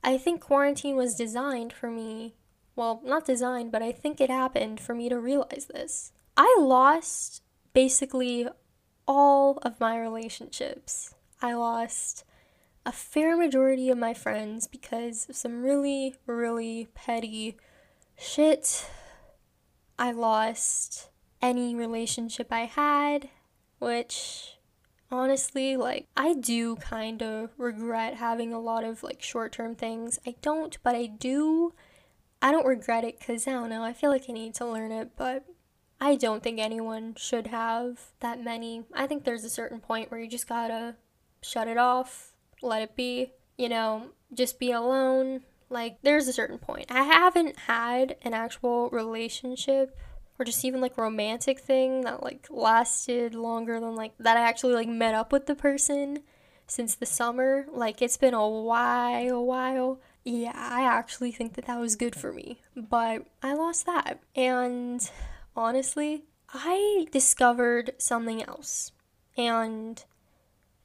I 0.04 0.20
think 0.20 0.40
quarantine 0.40 0.96
was 0.96 1.16
designed 1.16 1.74
for 1.74 1.90
me. 1.90 2.36
Well, 2.76 3.02
not 3.04 3.26
designed, 3.26 3.72
but 3.72 3.82
I 3.82 3.92
think 3.92 4.22
it 4.22 4.30
happened 4.30 4.80
for 4.80 4.94
me 4.94 5.10
to 5.10 5.18
realize 5.18 5.66
this. 5.74 6.12
I 6.38 6.56
lost 6.60 7.42
basically 7.74 8.48
all 9.08 9.58
of 9.64 9.80
my 9.80 10.00
relationships. 10.00 11.16
I 11.42 11.56
lost 11.56 12.24
a 12.86 12.92
fair 12.92 13.38
majority 13.38 13.90
of 13.90 13.98
my 13.98 14.14
friends 14.14 14.68
because 14.68 15.28
of 15.30 15.36
some 15.36 15.62
really, 15.62 16.16
really 16.26 16.88
petty 16.94 17.58
shit. 18.18 18.90
I 19.98 20.12
lost 20.12 21.10
any 21.42 21.76
relationship 21.76 22.48
I 22.52 22.66
had, 22.66 23.30
which 23.80 24.58
honestly, 25.12 25.76
like, 25.76 26.08
I 26.16 26.34
do 26.34 26.76
kind 26.78 27.22
of 27.22 27.52
regret 27.58 28.16
having 28.16 28.54
a 28.54 28.60
lot 28.60 28.84
of 28.84 29.04
like 29.04 29.22
short 29.22 29.52
term 29.52 29.76
things. 29.76 30.20
I 30.26 30.36
don't, 30.42 30.78
but 30.84 30.96
I 30.96 31.08
do. 31.08 31.74
I 32.42 32.52
don't 32.52 32.66
regret 32.66 33.04
it 33.04 33.20
because 33.20 33.48
I 33.48 33.52
don't 33.52 33.70
know, 33.70 33.84
I 33.84 33.94
feel 33.94 34.10
like 34.10 34.26
I 34.30 34.34
need 34.34 34.54
to 34.56 34.66
learn 34.66 34.92
it, 34.92 35.12
but 35.18 35.46
I 36.00 36.16
don't 36.16 36.42
think 36.42 36.60
anyone 36.60 37.16
should 37.18 37.48
have 37.48 38.00
that 38.22 38.42
many. 38.42 38.86
I 38.94 39.08
think 39.08 39.26
there's 39.26 39.44
a 39.44 39.50
certain 39.50 39.82
point 39.82 40.10
where 40.10 40.22
you 40.22 40.30
just 40.30 40.48
gotta 40.48 40.96
shut 41.42 41.68
it 41.68 41.78
off, 41.78 42.29
let 42.62 42.82
it 42.82 42.96
be, 42.96 43.34
you 43.58 43.70
know, 43.70 44.10
just 44.34 44.60
be 44.60 44.72
alone. 44.72 45.42
Like, 45.70 45.98
there's 46.02 46.28
a 46.28 46.34
certain 46.34 46.58
point. 46.58 46.88
I 46.90 47.04
haven't 47.04 47.58
had 47.58 48.16
an 48.24 48.34
actual 48.34 48.90
relationship 48.90 49.96
or 50.38 50.46
just 50.46 50.64
even 50.64 50.80
like 50.82 50.98
romantic 50.98 51.60
thing 51.60 52.02
that 52.02 52.24
like 52.24 52.48
lasted 52.50 53.36
longer 53.36 53.80
than 53.80 53.96
like 53.96 54.14
that 54.20 54.38
I 54.38 54.42
actually 54.42 54.74
like 54.74 54.88
met 54.88 55.14
up 55.14 55.34
with 55.34 55.46
the 55.46 55.56
person 55.56 56.20
since 56.66 56.96
the 56.96 57.06
summer. 57.06 57.66
Like, 57.72 58.02
it's 58.02 58.18
been 58.18 58.34
a 58.34 58.48
while, 58.48 59.36
a 59.36 59.42
while. 59.42 60.00
Yeah, 60.24 60.54
I 60.56 60.84
actually 60.84 61.32
think 61.32 61.54
that 61.54 61.66
that 61.66 61.80
was 61.80 61.96
good 61.96 62.16
for 62.16 62.32
me, 62.32 62.62
but 62.76 63.26
I 63.42 63.54
lost 63.54 63.86
that. 63.86 64.20
And 64.36 65.10
honestly, 65.56 66.24
I 66.54 67.08
discovered 67.12 67.92
something 67.98 68.44
else. 68.44 68.92
And 69.38 70.04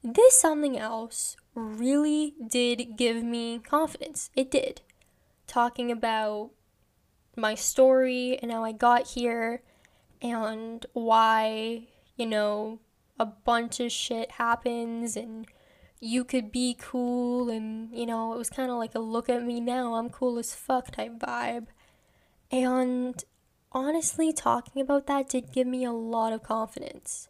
this 0.03 0.39
something 0.39 0.77
else 0.77 1.35
really 1.55 2.35
did 2.45 2.97
give 2.97 3.23
me 3.23 3.59
confidence. 3.59 4.29
It 4.35 4.51
did. 4.51 4.81
Talking 5.47 5.91
about 5.91 6.51
my 7.35 7.55
story 7.55 8.37
and 8.41 8.51
how 8.51 8.63
I 8.63 8.71
got 8.71 9.07
here 9.07 9.63
and 10.21 10.85
why, 10.93 11.87
you 12.15 12.25
know, 12.25 12.79
a 13.19 13.25
bunch 13.25 13.79
of 13.79 13.91
shit 13.91 14.31
happens 14.31 15.15
and 15.15 15.47
you 15.99 16.23
could 16.23 16.51
be 16.51 16.75
cool 16.79 17.49
and, 17.49 17.89
you 17.97 18.05
know, 18.05 18.33
it 18.33 18.37
was 18.37 18.49
kind 18.49 18.69
of 18.69 18.77
like 18.77 18.95
a 18.95 18.99
look 18.99 19.29
at 19.29 19.43
me 19.43 19.59
now, 19.59 19.95
I'm 19.95 20.09
cool 20.09 20.37
as 20.37 20.53
fuck 20.53 20.91
type 20.91 21.19
vibe. 21.19 21.67
And 22.51 23.23
honestly, 23.71 24.33
talking 24.33 24.81
about 24.81 25.07
that 25.07 25.29
did 25.29 25.51
give 25.51 25.67
me 25.67 25.83
a 25.83 25.91
lot 25.91 26.33
of 26.33 26.43
confidence. 26.43 27.27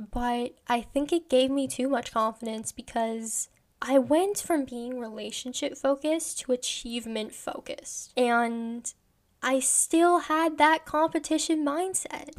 But 0.00 0.54
I 0.66 0.80
think 0.80 1.12
it 1.12 1.28
gave 1.28 1.50
me 1.50 1.68
too 1.68 1.88
much 1.88 2.12
confidence 2.12 2.72
because 2.72 3.48
I 3.82 3.98
went 3.98 4.38
from 4.38 4.64
being 4.64 4.98
relationship 4.98 5.76
focused 5.76 6.40
to 6.40 6.52
achievement 6.52 7.34
focused. 7.34 8.12
And 8.16 8.92
I 9.42 9.60
still 9.60 10.20
had 10.20 10.56
that 10.56 10.86
competition 10.86 11.64
mindset. 11.64 12.30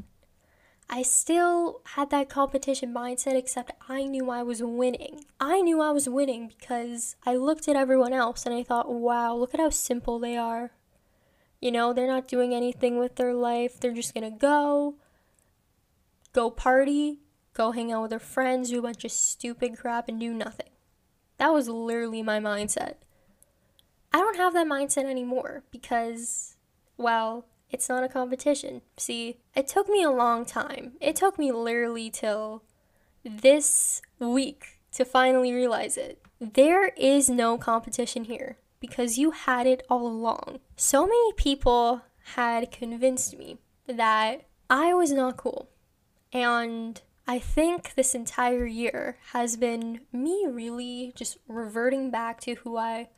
I 0.89 1.03
still 1.03 1.81
had 1.95 2.09
that 2.09 2.29
competition 2.29 2.93
mindset, 2.93 3.35
except 3.35 3.71
I 3.87 4.03
knew 4.03 4.29
I 4.29 4.43
was 4.43 4.61
winning. 4.61 5.23
I 5.39 5.61
knew 5.61 5.81
I 5.81 5.91
was 5.91 6.09
winning 6.09 6.47
because 6.47 7.15
I 7.25 7.35
looked 7.35 7.67
at 7.67 7.75
everyone 7.75 8.11
else 8.11 8.45
and 8.45 8.53
I 8.53 8.63
thought, 8.63 8.91
wow, 8.91 9.35
look 9.35 9.53
at 9.53 9.59
how 9.59 9.69
simple 9.69 10.19
they 10.19 10.35
are. 10.35 10.71
You 11.61 11.71
know, 11.71 11.93
they're 11.93 12.07
not 12.07 12.27
doing 12.27 12.53
anything 12.53 12.97
with 12.97 13.15
their 13.15 13.33
life. 13.33 13.79
They're 13.79 13.93
just 13.93 14.13
gonna 14.13 14.31
go, 14.31 14.95
go 16.33 16.49
party, 16.49 17.19
go 17.61 17.71
hang 17.71 17.91
out 17.91 18.01
with 18.01 18.11
her 18.11 18.19
friends, 18.19 18.71
do 18.71 18.79
a 18.79 18.81
bunch 18.81 19.05
of 19.05 19.11
stupid 19.11 19.77
crap, 19.77 20.09
and 20.09 20.19
do 20.19 20.33
nothing. 20.33 20.71
That 21.37 21.53
was 21.53 21.69
literally 21.69 22.23
my 22.23 22.39
mindset. 22.39 22.95
I 24.11 24.17
don't 24.17 24.37
have 24.37 24.53
that 24.53 24.65
mindset 24.65 25.05
anymore 25.05 25.63
because, 25.69 26.57
well, 26.97 27.45
it's 27.69 27.87
not 27.87 28.03
a 28.03 28.09
competition. 28.09 28.81
See, 28.97 29.37
it 29.55 29.67
took 29.67 29.87
me 29.87 30.01
a 30.01 30.09
long 30.09 30.43
time. 30.43 30.93
It 30.99 31.15
took 31.15 31.37
me 31.37 31.51
literally 31.51 32.09
till 32.09 32.63
this 33.23 34.01
week 34.17 34.79
to 34.93 35.05
finally 35.05 35.53
realize 35.53 35.97
it. 35.97 36.19
There 36.39 36.87
is 36.97 37.29
no 37.29 37.59
competition 37.59 38.23
here 38.23 38.57
because 38.79 39.19
you 39.19 39.31
had 39.31 39.67
it 39.67 39.85
all 39.87 40.07
along. 40.07 40.61
So 40.75 41.05
many 41.05 41.33
people 41.33 42.01
had 42.33 42.71
convinced 42.71 43.37
me 43.37 43.59
that 43.87 44.47
I 44.67 44.95
was 44.95 45.11
not 45.11 45.37
cool. 45.37 45.69
And 46.33 46.99
I 47.27 47.39
think 47.39 47.93
this 47.93 48.13
entire 48.15 48.65
year 48.65 49.17
has 49.31 49.55
been 49.55 50.01
me 50.11 50.45
really 50.49 51.13
just 51.15 51.37
reverting 51.47 52.11
back 52.11 52.39
to 52.41 52.55
who 52.55 52.77
I 52.77 53.09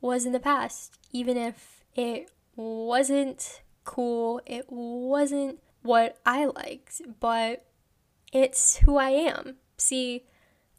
was 0.00 0.26
in 0.26 0.32
the 0.32 0.40
past, 0.40 0.98
even 1.12 1.36
if 1.36 1.84
it 1.94 2.30
wasn't 2.56 3.62
cool, 3.84 4.40
it 4.44 4.66
wasn't 4.68 5.60
what 5.82 6.18
I 6.26 6.46
liked, 6.46 7.00
but 7.20 7.64
it's 8.32 8.78
who 8.78 8.96
I 8.96 9.10
am. 9.10 9.56
See, 9.78 10.24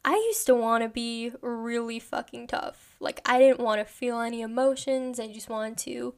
I 0.04 0.14
used 0.14 0.46
to 0.46 0.54
want 0.54 0.84
to 0.84 0.88
be 0.88 1.32
really 1.40 1.98
fucking 1.98 2.46
tough. 2.46 2.96
Like, 3.00 3.20
I 3.24 3.38
didn't 3.38 3.60
want 3.60 3.80
to 3.80 3.92
feel 3.92 4.20
any 4.20 4.42
emotions, 4.42 5.18
I 5.18 5.26
just 5.32 5.48
wanted 5.48 5.78
to 5.78 6.14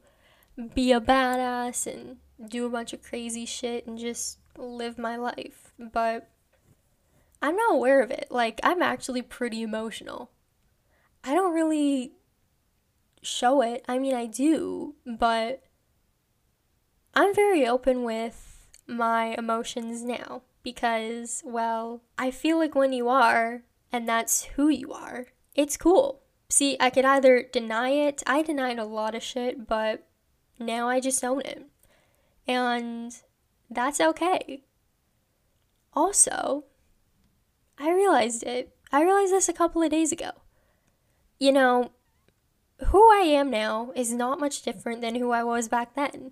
be 0.75 0.91
a 0.91 1.01
badass 1.01 1.87
and 1.87 2.17
do 2.49 2.65
a 2.65 2.69
bunch 2.69 2.93
of 2.93 3.01
crazy 3.01 3.45
shit 3.45 3.87
and 3.87 3.97
just 3.97 4.39
live 4.57 4.97
my 4.97 5.15
life. 5.15 5.73
But 5.79 6.29
I'm 7.41 7.55
not 7.55 7.73
aware 7.73 8.01
of 8.01 8.11
it. 8.11 8.27
Like, 8.29 8.59
I'm 8.63 8.81
actually 8.81 9.21
pretty 9.21 9.61
emotional. 9.61 10.31
I 11.23 11.33
don't 11.33 11.53
really 11.53 12.13
show 13.21 13.61
it. 13.61 13.83
I 13.87 13.97
mean, 13.99 14.13
I 14.15 14.25
do, 14.25 14.95
but 15.05 15.63
I'm 17.13 17.33
very 17.33 17.67
open 17.67 18.03
with 18.03 18.67
my 18.87 19.35
emotions 19.37 20.03
now 20.03 20.41
because, 20.63 21.41
well, 21.45 22.01
I 22.17 22.31
feel 22.31 22.57
like 22.57 22.75
when 22.75 22.93
you 22.93 23.07
are, 23.09 23.63
and 23.91 24.07
that's 24.07 24.43
who 24.55 24.69
you 24.69 24.91
are, 24.91 25.27
it's 25.55 25.77
cool. 25.77 26.21
See, 26.49 26.77
I 26.79 26.89
could 26.89 27.05
either 27.05 27.43
deny 27.43 27.89
it, 27.89 28.23
I 28.25 28.41
denied 28.41 28.79
a 28.79 28.85
lot 28.85 29.15
of 29.15 29.23
shit, 29.23 29.67
but 29.67 30.07
now 30.57 30.89
I 30.89 30.99
just 30.99 31.23
own 31.23 31.41
it. 31.41 31.65
And 32.47 33.15
that's 33.69 34.01
okay. 34.01 34.63
Also, 35.93 36.65
I 37.79 37.91
realized 37.91 38.43
it. 38.43 38.75
I 38.91 39.03
realized 39.03 39.31
this 39.31 39.47
a 39.47 39.53
couple 39.53 39.81
of 39.81 39.91
days 39.91 40.11
ago. 40.11 40.31
You 41.39 41.53
know, 41.53 41.91
who 42.87 43.09
I 43.11 43.21
am 43.21 43.49
now 43.49 43.91
is 43.95 44.13
not 44.13 44.39
much 44.39 44.61
different 44.61 45.01
than 45.01 45.15
who 45.15 45.31
I 45.31 45.43
was 45.43 45.67
back 45.67 45.95
then. 45.95 46.31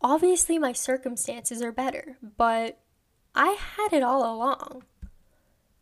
Obviously, 0.00 0.58
my 0.58 0.72
circumstances 0.72 1.62
are 1.62 1.72
better, 1.72 2.16
but 2.36 2.78
I 3.34 3.56
had 3.76 3.92
it 3.92 4.02
all 4.02 4.22
along. 4.22 4.84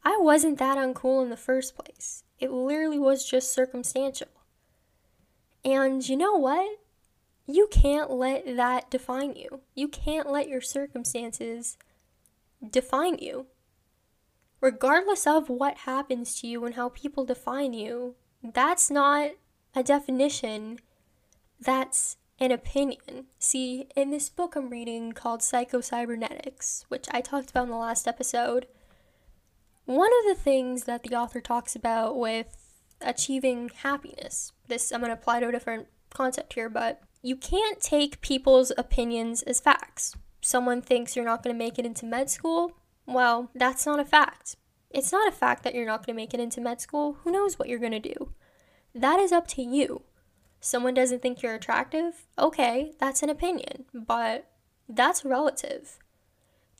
I 0.04 0.18
wasn't 0.18 0.58
that 0.58 0.78
uncool 0.78 1.22
in 1.22 1.30
the 1.30 1.36
first 1.36 1.76
place. 1.76 2.24
It 2.38 2.50
literally 2.50 2.98
was 2.98 3.28
just 3.28 3.52
circumstantial. 3.52 4.28
And 5.64 6.06
you 6.06 6.16
know 6.16 6.34
what? 6.34 6.78
You 7.46 7.68
can't 7.70 8.10
let 8.10 8.56
that 8.56 8.90
define 8.90 9.34
you. 9.34 9.60
You 9.74 9.88
can't 9.88 10.30
let 10.30 10.48
your 10.48 10.60
circumstances 10.60 11.76
define 12.70 13.18
you. 13.18 13.46
Regardless 14.64 15.26
of 15.26 15.50
what 15.50 15.76
happens 15.80 16.40
to 16.40 16.46
you 16.46 16.64
and 16.64 16.74
how 16.74 16.88
people 16.88 17.26
define 17.26 17.74
you, 17.74 18.14
that's 18.42 18.90
not 18.90 19.32
a 19.74 19.82
definition, 19.82 20.78
that's 21.60 22.16
an 22.40 22.50
opinion. 22.50 23.26
See, 23.38 23.88
in 23.94 24.10
this 24.10 24.30
book 24.30 24.56
I'm 24.56 24.70
reading 24.70 25.12
called 25.12 25.42
Psycho-Cybernetics, 25.42 26.86
which 26.88 27.04
I 27.10 27.20
talked 27.20 27.50
about 27.50 27.64
in 27.64 27.72
the 27.72 27.76
last 27.76 28.08
episode, 28.08 28.66
one 29.84 30.10
of 30.20 30.34
the 30.34 30.42
things 30.42 30.84
that 30.84 31.02
the 31.02 31.14
author 31.14 31.42
talks 31.42 31.76
about 31.76 32.18
with 32.18 32.56
achieving 33.02 33.70
happiness, 33.82 34.52
this 34.66 34.92
I'm 34.92 35.00
going 35.00 35.10
to 35.10 35.20
apply 35.20 35.40
to 35.40 35.48
a 35.48 35.52
different 35.52 35.88
concept 36.08 36.54
here, 36.54 36.70
but 36.70 37.02
you 37.20 37.36
can't 37.36 37.82
take 37.82 38.22
people's 38.22 38.72
opinions 38.78 39.42
as 39.42 39.60
facts. 39.60 40.16
Someone 40.40 40.80
thinks 40.80 41.14
you're 41.14 41.24
not 41.26 41.42
going 41.42 41.54
to 41.54 41.58
make 41.62 41.78
it 41.78 41.84
into 41.84 42.06
med 42.06 42.30
school. 42.30 42.72
Well, 43.06 43.50
that's 43.54 43.86
not 43.86 44.00
a 44.00 44.04
fact. 44.04 44.56
It's 44.90 45.12
not 45.12 45.28
a 45.28 45.32
fact 45.32 45.64
that 45.64 45.74
you're 45.74 45.86
not 45.86 46.06
going 46.06 46.14
to 46.14 46.22
make 46.22 46.34
it 46.34 46.40
into 46.40 46.60
med 46.60 46.80
school. 46.80 47.18
Who 47.24 47.32
knows 47.32 47.58
what 47.58 47.68
you're 47.68 47.78
going 47.78 47.92
to 47.92 47.98
do? 48.00 48.32
That 48.94 49.18
is 49.18 49.32
up 49.32 49.48
to 49.48 49.62
you 49.62 50.02
someone 50.64 50.94
doesn't 50.94 51.20
think 51.20 51.42
you're 51.42 51.54
attractive, 51.54 52.26
okay, 52.38 52.92
that's 52.98 53.22
an 53.22 53.28
opinion, 53.28 53.84
but 53.92 54.50
that's 54.88 55.24
relative. 55.24 55.98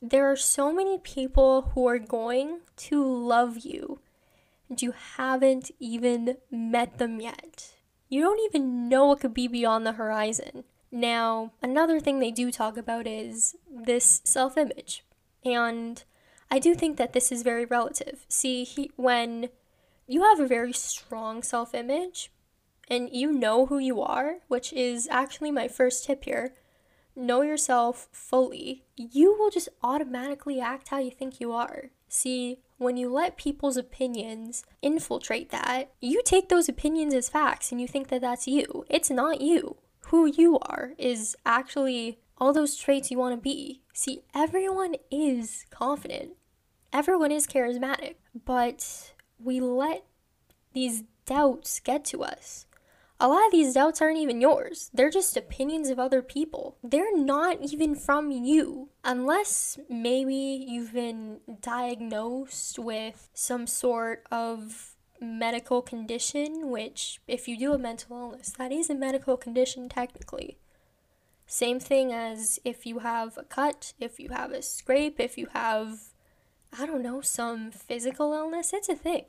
There 0.01 0.29
are 0.29 0.35
so 0.35 0.73
many 0.73 0.97
people 0.97 1.71
who 1.73 1.87
are 1.87 1.99
going 1.99 2.61
to 2.77 3.05
love 3.05 3.59
you, 3.59 3.99
and 4.67 4.81
you 4.81 4.93
haven't 5.17 5.69
even 5.79 6.37
met 6.49 6.97
them 6.97 7.21
yet. 7.21 7.75
You 8.09 8.21
don't 8.21 8.39
even 8.39 8.89
know 8.89 9.05
what 9.05 9.19
could 9.19 9.35
be 9.35 9.47
beyond 9.47 9.85
the 9.85 9.93
horizon. 9.93 10.63
Now, 10.91 11.53
another 11.61 11.99
thing 11.99 12.19
they 12.19 12.31
do 12.31 12.51
talk 12.51 12.77
about 12.77 13.05
is 13.05 13.55
this 13.69 14.21
self 14.23 14.57
image. 14.57 15.03
And 15.43 16.03
I 16.49 16.59
do 16.59 16.75
think 16.75 16.97
that 16.97 17.13
this 17.13 17.31
is 17.31 17.43
very 17.43 17.65
relative. 17.65 18.25
See, 18.29 18.63
he, 18.63 18.91
when 18.95 19.49
you 20.07 20.23
have 20.23 20.39
a 20.39 20.47
very 20.47 20.73
strong 20.73 21.41
self 21.43 21.73
image, 21.73 22.31
and 22.87 23.09
you 23.11 23.31
know 23.31 23.65
who 23.65 23.79
you 23.79 24.01
are, 24.01 24.37
which 24.47 24.71
is 24.73 25.07
actually 25.09 25.51
my 25.51 25.67
first 25.67 26.05
tip 26.05 26.23
here, 26.25 26.53
know 27.15 27.41
yourself 27.41 28.07
fully, 28.11 28.83
you 28.95 29.35
will 29.37 29.49
just 29.49 29.69
automatically 29.83 30.59
act 30.59 30.89
how 30.89 30.99
you 30.99 31.11
think 31.11 31.39
you 31.39 31.51
are. 31.51 31.89
See, 32.07 32.59
when 32.77 32.97
you 32.97 33.11
let 33.11 33.37
people's 33.37 33.77
opinions 33.77 34.63
infiltrate 34.81 35.49
that, 35.49 35.91
you 36.01 36.21
take 36.23 36.49
those 36.49 36.69
opinions 36.69 37.13
as 37.13 37.29
facts 37.29 37.71
and 37.71 37.79
you 37.79 37.87
think 37.87 38.09
that 38.09 38.21
that's 38.21 38.47
you. 38.47 38.85
It's 38.89 39.09
not 39.09 39.41
you. 39.41 39.77
Who 40.07 40.25
you 40.27 40.59
are 40.59 40.91
is 40.97 41.35
actually 41.45 42.19
all 42.37 42.53
those 42.53 42.75
traits 42.75 43.11
you 43.11 43.17
want 43.17 43.35
to 43.35 43.41
be. 43.41 43.81
See, 43.93 44.23
everyone 44.33 44.95
is 45.11 45.65
confident, 45.69 46.33
everyone 46.91 47.31
is 47.31 47.47
charismatic, 47.47 48.15
but 48.45 49.13
we 49.39 49.59
let 49.59 50.05
these 50.73 51.03
doubts 51.25 51.79
get 51.79 52.05
to 52.05 52.23
us 52.23 52.65
a 53.19 53.29
lot 53.29 53.45
of 53.45 53.51
these 53.51 53.73
doubts 53.73 54.01
aren't 54.01 54.17
even 54.17 54.41
yours. 54.41 54.89
They're 54.93 55.09
just 55.09 55.37
opinions 55.37 55.89
of 55.89 55.99
other 55.99 56.21
people. 56.21 56.77
They're 56.83 57.17
not 57.17 57.61
even 57.61 57.95
from 57.95 58.31
you. 58.31 58.89
Unless 59.03 59.79
maybe 59.89 60.35
you've 60.35 60.93
been 60.93 61.39
diagnosed 61.61 62.77
with 62.77 63.29
some 63.33 63.67
sort 63.67 64.23
of 64.31 64.95
medical 65.21 65.81
condition, 65.81 66.69
which, 66.69 67.21
if 67.27 67.47
you 67.47 67.57
do 67.57 67.73
a 67.73 67.77
mental 67.77 68.17
illness, 68.17 68.53
that 68.57 68.73
is 68.73 68.89
a 68.89 68.95
medical 68.95 69.37
condition 69.37 69.87
technically. 69.87 70.57
Same 71.47 71.79
thing 71.79 72.11
as 72.11 72.59
if 72.65 72.85
you 72.85 72.99
have 72.99 73.37
a 73.37 73.43
cut, 73.43 73.93
if 73.99 74.19
you 74.19 74.29
have 74.29 74.51
a 74.51 74.61
scrape, 74.61 75.19
if 75.19 75.37
you 75.37 75.47
have, 75.53 75.99
I 76.77 76.85
don't 76.85 77.03
know, 77.03 77.21
some 77.21 77.71
physical 77.71 78.33
illness, 78.33 78.73
it's 78.73 78.89
a 78.89 78.95
thing. 78.95 79.25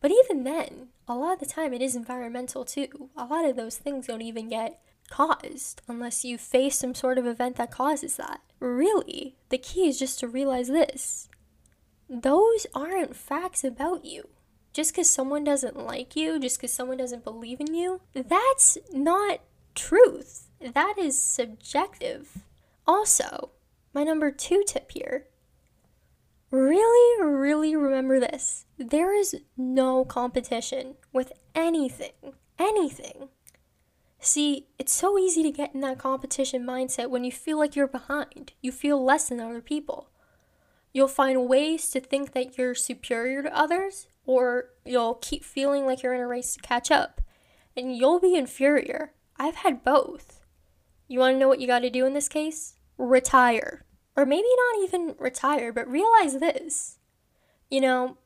But 0.00 0.10
even 0.10 0.44
then, 0.44 0.88
a 1.08 1.14
lot 1.14 1.34
of 1.34 1.40
the 1.40 1.46
time 1.46 1.72
it 1.72 1.80
is 1.80 1.96
environmental 1.96 2.64
too. 2.64 3.10
A 3.16 3.24
lot 3.24 3.44
of 3.44 3.56
those 3.56 3.78
things 3.78 4.06
don't 4.06 4.22
even 4.22 4.48
get 4.48 4.80
caused 5.10 5.82
unless 5.88 6.24
you 6.24 6.38
face 6.38 6.78
some 6.78 6.94
sort 6.94 7.18
of 7.18 7.26
event 7.26 7.56
that 7.56 7.70
causes 7.70 8.16
that. 8.16 8.40
Really, 8.60 9.36
the 9.48 9.58
key 9.58 9.88
is 9.88 9.98
just 9.98 10.18
to 10.20 10.28
realize 10.28 10.68
this 10.68 11.28
those 12.08 12.66
aren't 12.74 13.16
facts 13.16 13.64
about 13.64 14.04
you. 14.04 14.28
Just 14.72 14.92
because 14.92 15.08
someone 15.08 15.44
doesn't 15.44 15.78
like 15.78 16.16
you, 16.16 16.38
just 16.38 16.58
because 16.58 16.72
someone 16.72 16.96
doesn't 16.96 17.24
believe 17.24 17.60
in 17.60 17.74
you, 17.74 18.00
that's 18.12 18.76
not 18.92 19.40
truth. 19.74 20.48
That 20.72 20.94
is 20.98 21.20
subjective. 21.20 22.38
Also, 22.86 23.50
my 23.92 24.02
number 24.02 24.30
two 24.30 24.64
tip 24.66 24.92
here 24.92 25.26
really, 26.50 27.22
really 27.22 27.76
remember 27.76 28.18
this. 28.18 28.64
There 28.78 29.14
is 29.14 29.36
no 29.58 30.06
competition 30.06 30.94
with 31.12 31.32
anything. 31.54 32.34
Anything. 32.58 33.28
See, 34.20 34.68
it's 34.78 34.92
so 34.94 35.18
easy 35.18 35.42
to 35.42 35.50
get 35.50 35.74
in 35.74 35.80
that 35.80 35.98
competition 35.98 36.64
mindset 36.64 37.10
when 37.10 37.24
you 37.24 37.32
feel 37.32 37.58
like 37.58 37.76
you're 37.76 37.86
behind. 37.86 38.52
You 38.62 38.72
feel 38.72 39.04
less 39.04 39.28
than 39.28 39.40
other 39.40 39.60
people. 39.60 40.08
You'll 40.94 41.08
find 41.08 41.46
ways 41.46 41.90
to 41.90 42.00
think 42.00 42.32
that 42.32 42.56
you're 42.56 42.74
superior 42.74 43.42
to 43.42 43.54
others, 43.54 44.06
or 44.24 44.70
you'll 44.86 45.16
keep 45.16 45.44
feeling 45.44 45.84
like 45.84 46.02
you're 46.02 46.14
in 46.14 46.22
a 46.22 46.26
race 46.26 46.54
to 46.54 46.60
catch 46.60 46.90
up, 46.90 47.20
and 47.76 47.94
you'll 47.94 48.20
be 48.20 48.34
inferior. 48.34 49.12
I've 49.36 49.56
had 49.56 49.84
both. 49.84 50.33
You 51.14 51.20
want 51.20 51.36
to 51.36 51.38
know 51.38 51.46
what 51.46 51.60
you 51.60 51.68
got 51.68 51.82
to 51.82 51.90
do 51.90 52.06
in 52.06 52.12
this 52.12 52.28
case? 52.28 52.74
Retire. 52.98 53.84
Or 54.16 54.26
maybe 54.26 54.48
not 54.56 54.84
even 54.84 55.14
retire, 55.16 55.72
but 55.72 55.86
realize 55.86 56.40
this. 56.40 56.98
You 57.70 57.82
know, 57.82 58.18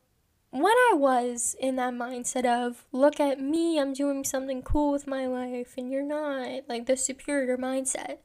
when 0.49 0.73
I 0.91 0.95
was 0.95 1.55
in 1.61 1.77
that 1.77 1.93
mindset 1.93 2.47
of, 2.47 2.87
look 2.91 3.21
at 3.21 3.43
me, 3.43 3.79
I'm 3.79 3.93
doing 3.93 4.25
something 4.25 4.63
cool 4.63 4.91
with 4.91 5.07
my 5.07 5.27
life, 5.27 5.75
and 5.77 5.93
you're 5.93 6.03
not, 6.03 6.63
like 6.67 6.87
the 6.87 6.97
superior 6.97 7.59
mindset, 7.59 8.21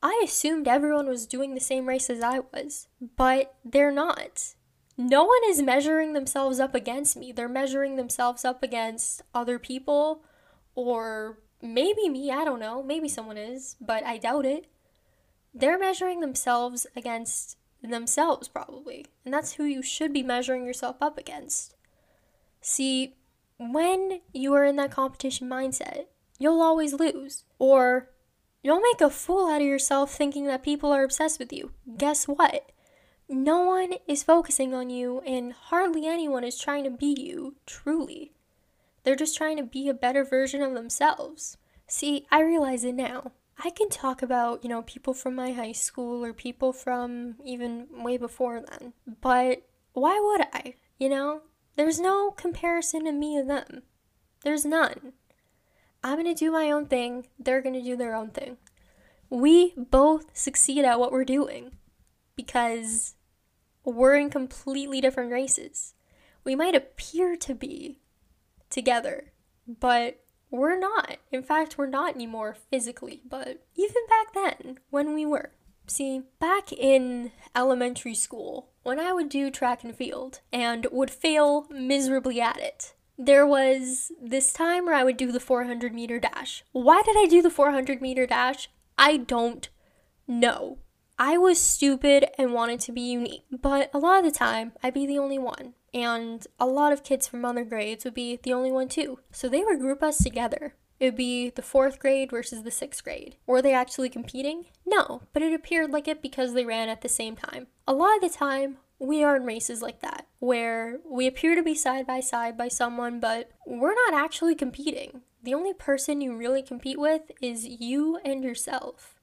I 0.00 0.20
assumed 0.22 0.68
everyone 0.68 1.08
was 1.08 1.26
doing 1.26 1.54
the 1.54 1.60
same 1.60 1.88
race 1.88 2.08
as 2.08 2.22
I 2.22 2.42
was, 2.54 2.86
but 3.16 3.56
they're 3.64 3.90
not. 3.90 4.54
No 4.96 5.24
one 5.24 5.40
is 5.46 5.62
measuring 5.62 6.12
themselves 6.12 6.60
up 6.60 6.76
against 6.76 7.16
me. 7.16 7.32
They're 7.32 7.48
measuring 7.48 7.96
themselves 7.96 8.44
up 8.44 8.62
against 8.62 9.22
other 9.34 9.58
people 9.58 10.22
or 10.76 11.40
maybe 11.62 12.08
me, 12.08 12.30
I 12.30 12.44
don't 12.44 12.60
know. 12.60 12.82
Maybe 12.82 13.08
someone 13.08 13.36
is, 13.36 13.76
but 13.80 14.04
I 14.04 14.18
doubt 14.18 14.46
it. 14.46 14.66
They're 15.52 15.78
measuring 15.78 16.20
themselves 16.20 16.86
against 16.96 17.56
themselves, 17.82 18.48
probably. 18.48 19.06
And 19.24 19.32
that's 19.34 19.54
who 19.54 19.64
you 19.64 19.82
should 19.82 20.12
be 20.12 20.22
measuring 20.22 20.64
yourself 20.64 20.96
up 21.00 21.18
against. 21.18 21.74
See, 22.60 23.14
when 23.58 24.20
you 24.32 24.54
are 24.54 24.64
in 24.64 24.76
that 24.76 24.90
competition 24.90 25.48
mindset, 25.48 26.06
you'll 26.38 26.62
always 26.62 26.94
lose. 26.94 27.44
Or 27.58 28.10
you'll 28.62 28.80
make 28.80 29.00
a 29.00 29.10
fool 29.10 29.48
out 29.48 29.60
of 29.60 29.66
yourself 29.66 30.12
thinking 30.12 30.46
that 30.46 30.62
people 30.62 30.92
are 30.92 31.02
obsessed 31.02 31.38
with 31.38 31.52
you. 31.52 31.72
Guess 31.96 32.28
what? 32.28 32.70
No 33.28 33.60
one 33.60 33.94
is 34.08 34.24
focusing 34.24 34.74
on 34.74 34.90
you, 34.90 35.20
and 35.20 35.52
hardly 35.52 36.06
anyone 36.06 36.42
is 36.42 36.58
trying 36.58 36.82
to 36.84 36.90
be 36.90 37.14
you, 37.16 37.54
truly. 37.64 38.32
They're 39.02 39.16
just 39.16 39.36
trying 39.36 39.56
to 39.56 39.62
be 39.62 39.88
a 39.88 39.94
better 39.94 40.24
version 40.24 40.62
of 40.62 40.74
themselves. 40.74 41.56
See, 41.86 42.26
I 42.30 42.42
realize 42.42 42.84
it 42.84 42.94
now. 42.94 43.32
I 43.62 43.70
can 43.70 43.90
talk 43.90 44.22
about, 44.22 44.62
you 44.62 44.70
know, 44.70 44.82
people 44.82 45.12
from 45.12 45.34
my 45.34 45.52
high 45.52 45.72
school 45.72 46.24
or 46.24 46.32
people 46.32 46.72
from 46.72 47.36
even 47.44 47.88
way 47.90 48.16
before 48.16 48.62
then, 48.62 48.94
but 49.20 49.66
why 49.92 50.18
would 50.18 50.46
I? 50.52 50.76
You 50.98 51.10
know, 51.10 51.42
there's 51.76 52.00
no 52.00 52.30
comparison 52.30 53.04
to 53.04 53.12
me 53.12 53.36
and 53.36 53.50
them. 53.50 53.82
There's 54.44 54.64
none. 54.64 55.12
I'm 56.02 56.16
gonna 56.16 56.34
do 56.34 56.50
my 56.50 56.70
own 56.70 56.86
thing, 56.86 57.26
they're 57.38 57.60
gonna 57.60 57.82
do 57.82 57.96
their 57.96 58.14
own 58.14 58.30
thing. 58.30 58.56
We 59.28 59.74
both 59.76 60.36
succeed 60.36 60.84
at 60.84 60.98
what 60.98 61.12
we're 61.12 61.24
doing 61.24 61.72
because 62.36 63.14
we're 63.84 64.16
in 64.16 64.30
completely 64.30 65.00
different 65.00 65.30
races. 65.30 65.94
We 66.44 66.54
might 66.54 66.74
appear 66.74 67.36
to 67.36 67.54
be 67.54 67.99
together, 68.70 69.32
but 69.66 70.20
we're 70.50 70.78
not. 70.78 71.18
In 71.30 71.42
fact, 71.42 71.78
we're 71.78 71.86
not 71.86 72.14
anymore 72.14 72.56
physically, 72.70 73.22
but 73.28 73.64
even 73.76 74.02
back 74.08 74.34
then, 74.34 74.78
when 74.90 75.14
we 75.14 75.26
were. 75.26 75.52
See, 75.86 76.22
back 76.38 76.72
in 76.72 77.32
elementary 77.54 78.14
school, 78.14 78.70
when 78.82 79.00
I 79.00 79.12
would 79.12 79.28
do 79.28 79.50
track 79.50 79.82
and 79.82 79.94
field 79.94 80.40
and 80.52 80.86
would 80.90 81.10
fail 81.10 81.66
miserably 81.70 82.40
at 82.40 82.58
it, 82.58 82.94
there 83.18 83.46
was 83.46 84.12
this 84.20 84.52
time 84.52 84.86
where 84.86 84.94
I 84.94 85.04
would 85.04 85.16
do 85.16 85.30
the 85.30 85.40
400 85.40 85.92
meter 85.92 86.18
dash. 86.18 86.64
Why 86.72 87.02
did 87.04 87.16
I 87.18 87.26
do 87.26 87.42
the 87.42 87.50
400 87.50 88.00
meter 88.00 88.26
dash? 88.26 88.70
I 88.96 89.18
don't 89.18 89.68
know. 90.26 90.78
I 91.18 91.36
was 91.36 91.60
stupid 91.60 92.26
and 92.38 92.54
wanted 92.54 92.80
to 92.80 92.92
be 92.92 93.02
unique, 93.02 93.44
but 93.50 93.90
a 93.92 93.98
lot 93.98 94.24
of 94.24 94.32
the 94.32 94.38
time, 94.38 94.72
I'd 94.82 94.94
be 94.94 95.06
the 95.06 95.18
only 95.18 95.38
one 95.38 95.74
and 95.92 96.46
a 96.58 96.66
lot 96.66 96.92
of 96.92 97.04
kids 97.04 97.26
from 97.26 97.44
other 97.44 97.64
grades 97.64 98.04
would 98.04 98.14
be 98.14 98.38
the 98.42 98.52
only 98.52 98.70
one 98.70 98.88
too. 98.88 99.18
So 99.32 99.48
they 99.48 99.64
would 99.64 99.80
group 99.80 100.02
us 100.02 100.18
together. 100.18 100.74
It 100.98 101.06
would 101.06 101.16
be 101.16 101.48
the 101.50 101.62
fourth 101.62 101.98
grade 101.98 102.30
versus 102.30 102.62
the 102.62 102.70
sixth 102.70 103.02
grade. 103.02 103.36
Were 103.46 103.62
they 103.62 103.72
actually 103.72 104.10
competing? 104.10 104.66
No, 104.86 105.22
but 105.32 105.42
it 105.42 105.54
appeared 105.54 105.90
like 105.90 106.06
it 106.06 106.20
because 106.20 106.52
they 106.52 106.66
ran 106.66 106.90
at 106.90 107.00
the 107.00 107.08
same 107.08 107.36
time. 107.36 107.68
A 107.88 107.94
lot 107.94 108.16
of 108.16 108.20
the 108.20 108.36
time, 108.36 108.76
we 108.98 109.24
are 109.24 109.34
in 109.34 109.44
races 109.44 109.80
like 109.80 110.00
that, 110.00 110.26
where 110.40 110.98
we 111.08 111.26
appear 111.26 111.54
to 111.54 111.62
be 111.62 111.74
side 111.74 112.06
by 112.06 112.20
side 112.20 112.58
by 112.58 112.68
someone, 112.68 113.18
but 113.18 113.50
we're 113.66 113.94
not 113.94 114.12
actually 114.12 114.54
competing. 114.54 115.22
The 115.42 115.54
only 115.54 115.72
person 115.72 116.20
you 116.20 116.36
really 116.36 116.62
compete 116.62 117.00
with 117.00 117.32
is 117.40 117.66
you 117.66 118.18
and 118.18 118.44
yourself. 118.44 119.14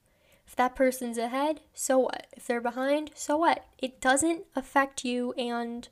If 0.48 0.56
that 0.56 0.76
person's 0.76 1.20
ahead, 1.20 1.62
so 1.76 2.00
what? 2.00 2.26
If 2.32 2.48
they're 2.48 2.60
behind, 2.60 3.12
so 3.14 3.38
what? 3.38 3.66
It 3.78 4.02
doesn't 4.02 4.46
affect 4.56 5.06
you 5.06 5.34
and 5.34 5.88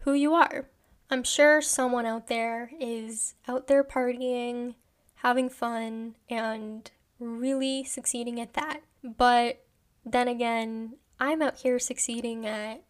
who 0.00 0.12
you 0.12 0.34
are. 0.34 0.68
I'm 1.10 1.24
sure 1.24 1.62
someone 1.62 2.06
out 2.06 2.26
there 2.26 2.70
is 2.78 3.34
out 3.46 3.66
there 3.66 3.82
partying, 3.82 4.74
having 5.16 5.48
fun, 5.48 6.16
and 6.28 6.90
really 7.18 7.84
succeeding 7.84 8.40
at 8.40 8.54
that. 8.54 8.80
But 9.02 9.64
then 10.04 10.28
again, 10.28 10.96
I'm 11.18 11.42
out 11.42 11.58
here 11.58 11.78
succeeding 11.78 12.46
at 12.46 12.82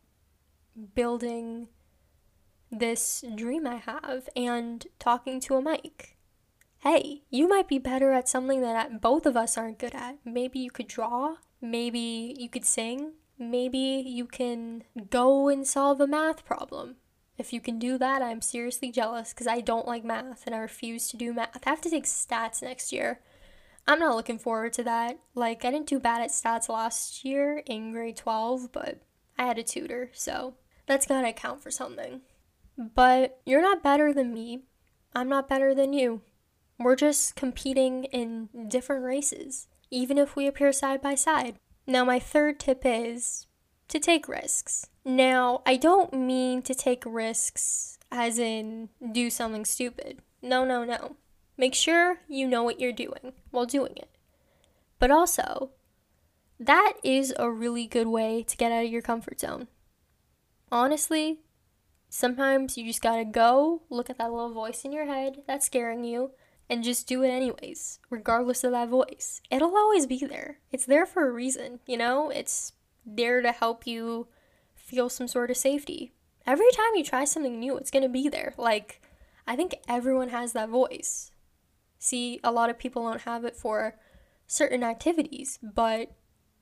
building 0.94 1.68
this 2.70 3.24
dream 3.34 3.66
I 3.66 3.76
have 3.76 4.28
and 4.36 4.86
talking 4.98 5.40
to 5.40 5.54
a 5.54 5.62
mic. 5.62 6.16
Hey, 6.80 7.22
you 7.30 7.48
might 7.48 7.66
be 7.66 7.78
better 7.78 8.12
at 8.12 8.28
something 8.28 8.60
that 8.60 9.00
both 9.00 9.26
of 9.26 9.36
us 9.36 9.56
aren't 9.56 9.78
good 9.78 9.94
at. 9.94 10.18
Maybe 10.24 10.58
you 10.60 10.70
could 10.70 10.86
draw, 10.86 11.36
maybe 11.60 12.36
you 12.38 12.48
could 12.48 12.64
sing, 12.64 13.12
maybe 13.38 13.78
you 13.78 14.26
can 14.26 14.84
go 15.10 15.48
and 15.48 15.66
solve 15.66 16.00
a 16.00 16.06
math 16.06 16.44
problem. 16.44 16.96
If 17.36 17.52
you 17.52 17.60
can 17.60 17.78
do 17.78 17.98
that, 17.98 18.20
I'm 18.20 18.40
seriously 18.40 18.90
jealous 18.90 19.32
because 19.32 19.46
I 19.46 19.60
don't 19.60 19.86
like 19.86 20.04
math 20.04 20.44
and 20.46 20.54
I 20.54 20.58
refuse 20.58 21.08
to 21.08 21.16
do 21.16 21.32
math. 21.32 21.56
I 21.64 21.70
have 21.70 21.80
to 21.82 21.90
take 21.90 22.04
stats 22.04 22.62
next 22.62 22.92
year. 22.92 23.20
I'm 23.86 24.00
not 24.00 24.16
looking 24.16 24.38
forward 24.38 24.72
to 24.74 24.82
that. 24.84 25.18
Like, 25.34 25.64
I 25.64 25.70
didn't 25.70 25.86
do 25.86 26.00
bad 26.00 26.20
at 26.20 26.30
stats 26.30 26.68
last 26.68 27.24
year 27.24 27.62
in 27.64 27.92
grade 27.92 28.16
12, 28.16 28.72
but 28.72 29.00
I 29.38 29.46
had 29.46 29.56
a 29.56 29.62
tutor, 29.62 30.10
so 30.12 30.54
that's 30.86 31.06
gotta 31.06 31.32
count 31.32 31.62
for 31.62 31.70
something. 31.70 32.22
But 32.76 33.40
you're 33.46 33.62
not 33.62 33.82
better 33.82 34.12
than 34.12 34.34
me. 34.34 34.64
I'm 35.14 35.28
not 35.28 35.48
better 35.48 35.74
than 35.74 35.92
you. 35.92 36.22
We're 36.78 36.96
just 36.96 37.34
competing 37.34 38.04
in 38.04 38.48
different 38.68 39.04
races, 39.04 39.68
even 39.90 40.18
if 40.18 40.36
we 40.36 40.46
appear 40.46 40.72
side 40.72 41.00
by 41.00 41.14
side. 41.14 41.56
Now, 41.88 42.04
my 42.04 42.18
third 42.18 42.60
tip 42.60 42.82
is 42.84 43.46
to 43.88 43.98
take 43.98 44.28
risks. 44.28 44.88
Now, 45.06 45.62
I 45.64 45.76
don't 45.76 46.12
mean 46.12 46.60
to 46.62 46.74
take 46.74 47.02
risks 47.06 47.98
as 48.12 48.38
in 48.38 48.90
do 49.12 49.30
something 49.30 49.64
stupid. 49.64 50.20
No, 50.42 50.66
no, 50.66 50.84
no. 50.84 51.16
Make 51.56 51.74
sure 51.74 52.18
you 52.28 52.46
know 52.46 52.62
what 52.62 52.78
you're 52.78 52.92
doing 52.92 53.32
while 53.50 53.64
doing 53.64 53.94
it. 53.96 54.10
But 54.98 55.10
also, 55.10 55.70
that 56.60 56.92
is 57.02 57.32
a 57.38 57.50
really 57.50 57.86
good 57.86 58.08
way 58.08 58.42
to 58.42 58.56
get 58.58 58.70
out 58.70 58.84
of 58.84 58.90
your 58.90 59.00
comfort 59.00 59.40
zone. 59.40 59.66
Honestly, 60.70 61.38
sometimes 62.10 62.76
you 62.76 62.84
just 62.84 63.00
gotta 63.00 63.24
go, 63.24 63.80
look 63.88 64.10
at 64.10 64.18
that 64.18 64.30
little 64.30 64.52
voice 64.52 64.84
in 64.84 64.92
your 64.92 65.06
head 65.06 65.38
that's 65.46 65.64
scaring 65.64 66.04
you, 66.04 66.32
and 66.70 66.84
just 66.84 67.06
do 67.06 67.22
it 67.22 67.28
anyways, 67.28 67.98
regardless 68.10 68.64
of 68.64 68.72
that 68.72 68.88
voice. 68.88 69.40
It'll 69.50 69.76
always 69.76 70.06
be 70.06 70.18
there. 70.18 70.58
It's 70.70 70.86
there 70.86 71.06
for 71.06 71.28
a 71.28 71.32
reason, 71.32 71.80
you 71.86 71.96
know? 71.96 72.30
It's 72.30 72.72
there 73.06 73.40
to 73.40 73.52
help 73.52 73.86
you 73.86 74.28
feel 74.74 75.08
some 75.08 75.28
sort 75.28 75.50
of 75.50 75.56
safety. 75.56 76.12
Every 76.46 76.70
time 76.72 76.94
you 76.94 77.04
try 77.04 77.24
something 77.24 77.58
new, 77.58 77.76
it's 77.76 77.90
going 77.90 78.02
to 78.02 78.08
be 78.08 78.28
there. 78.28 78.54
Like, 78.56 79.02
I 79.46 79.56
think 79.56 79.76
everyone 79.88 80.28
has 80.28 80.52
that 80.52 80.68
voice. 80.68 81.30
See, 81.98 82.38
a 82.44 82.52
lot 82.52 82.70
of 82.70 82.78
people 82.78 83.02
don't 83.02 83.22
have 83.22 83.44
it 83.44 83.56
for 83.56 83.96
certain 84.46 84.82
activities, 84.82 85.58
but 85.62 86.12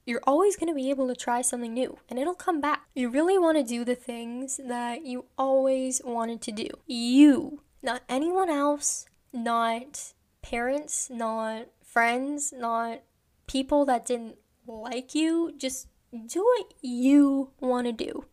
you're 0.05 0.23
always 0.25 0.57
going 0.57 0.69
to 0.69 0.75
be 0.75 0.88
able 0.88 1.09
to 1.09 1.16
try 1.16 1.42
something 1.42 1.75
new 1.75 1.99
and 2.09 2.19
it'll 2.19 2.35
come 2.35 2.61
back. 2.61 2.87
You 2.95 3.11
really 3.11 3.38
want 3.38 3.59
to 3.59 3.64
do 3.64 3.85
the 3.85 3.97
things 3.97 4.61
that 4.64 5.05
you 5.05 5.27
always 5.37 6.01
wanted 6.05 6.40
to 6.42 6.53
do. 6.53 6.69
You, 6.87 7.62
not 7.83 8.03
anyone 8.09 8.49
else, 8.49 9.07
not 9.37 10.12
parents, 10.42 11.11
not 11.11 11.66
friends, 11.85 12.53
not 12.57 13.03
people 13.46 13.85
that 13.85 14.07
didn't 14.07 14.37
like 14.66 15.14
you, 15.14 15.53
just 15.57 15.88
do 16.27 16.40
what 16.40 16.75
you 16.83 17.51
want 17.61 17.87
to 17.87 17.92
do. 17.92 18.25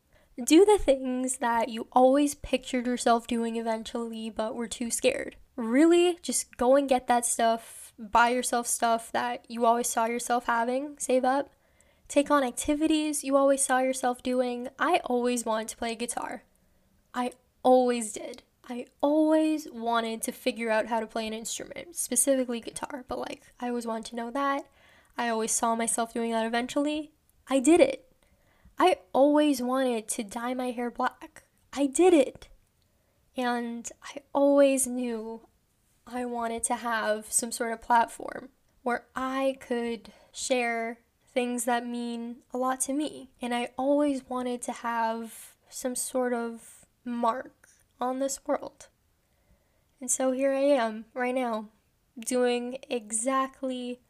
Do 0.44 0.66
the 0.66 0.80
things 0.80 1.38
that 1.38 1.70
you 1.70 1.88
always 1.92 2.34
pictured 2.34 2.88
yourself 2.88 3.28
doing 3.28 3.56
eventually, 3.56 4.32
but 4.32 4.56
were 4.56 4.68
too 4.68 4.90
scared. 4.90 5.36
Really, 5.56 6.18
just 6.24 6.58
go 6.58 6.76
and 6.76 6.90
get 6.90 7.08
that 7.08 7.26
stuff, 7.26 7.94
buy 8.00 8.30
yourself 8.30 8.66
stuff 8.66 9.12
that 9.12 9.46
you 9.48 9.66
always 9.66 9.88
saw 9.88 10.06
yourself 10.06 10.48
having, 10.48 10.96
save 10.98 11.24
up, 11.24 11.52
take 12.08 12.32
on 12.32 12.44
activities 12.44 13.24
you 13.24 13.38
always 13.38 13.64
saw 13.64 13.80
yourself 13.80 14.24
doing. 14.24 14.70
I 14.80 15.02
always 15.06 15.46
wanted 15.46 15.68
to 15.70 15.78
play 15.78 15.94
guitar. 15.96 16.44
I 17.14 17.34
always 17.62 18.14
did. 18.14 18.44
I 18.68 18.86
always 19.02 19.68
wanted 19.72 20.22
to 20.24 20.32
figure 20.32 20.70
out 20.70 20.88
how 20.88 21.00
to 21.00 21.08
play 21.08 21.28
an 21.28 21.34
instrument, 21.34 21.96
specifically 21.96 22.62
guitar, 22.62 23.04
but 23.08 23.20
like 23.20 23.44
I 23.60 23.68
always 23.68 23.86
wanted 23.86 24.06
to 24.06 24.16
know 24.16 24.32
that. 24.32 24.66
I 25.18 25.30
always 25.30 25.52
saw 25.52 25.76
myself 25.76 26.14
doing 26.14 26.32
that 26.32 26.46
eventually. 26.46 27.12
I 27.50 27.60
did 27.60 27.82
it. 27.82 28.06
I 28.80 28.98
always 29.12 29.62
wanted 29.62 30.08
to 30.10 30.24
dye 30.24 30.54
my 30.54 30.72
hair 30.72 30.90
black. 30.90 31.44
I 31.74 31.88
did 31.88 32.14
it. 32.14 32.48
And 33.36 33.90
I 34.04 34.22
always 34.34 34.88
knew 34.88 35.42
I 36.08 36.26
wanted 36.26 36.64
to 36.66 36.76
have 36.76 37.32
some 37.32 37.52
sort 37.52 37.74
of 37.74 37.82
platform 37.82 38.50
where 38.84 39.06
I 39.16 39.58
could 39.60 40.12
share 40.32 41.00
things 41.34 41.66
that 41.66 41.86
mean 41.86 42.38
a 42.54 42.58
lot 42.58 42.80
to 42.82 42.94
me. 42.94 43.32
And 43.42 43.54
I 43.54 43.70
always 43.78 44.28
wanted 44.30 44.62
to 44.64 44.72
have 44.72 45.54
some 45.70 45.96
sort 45.96 46.34
of 46.34 46.86
mark 47.04 47.63
on 48.04 48.20
this 48.20 48.40
world. 48.46 48.88
And 50.02 50.12
so 50.12 50.32
here 50.32 50.54
I 50.54 50.60
am 50.60 51.06
right 51.14 51.34
now, 51.34 51.70
doing 52.20 52.78
exactly 52.90 54.02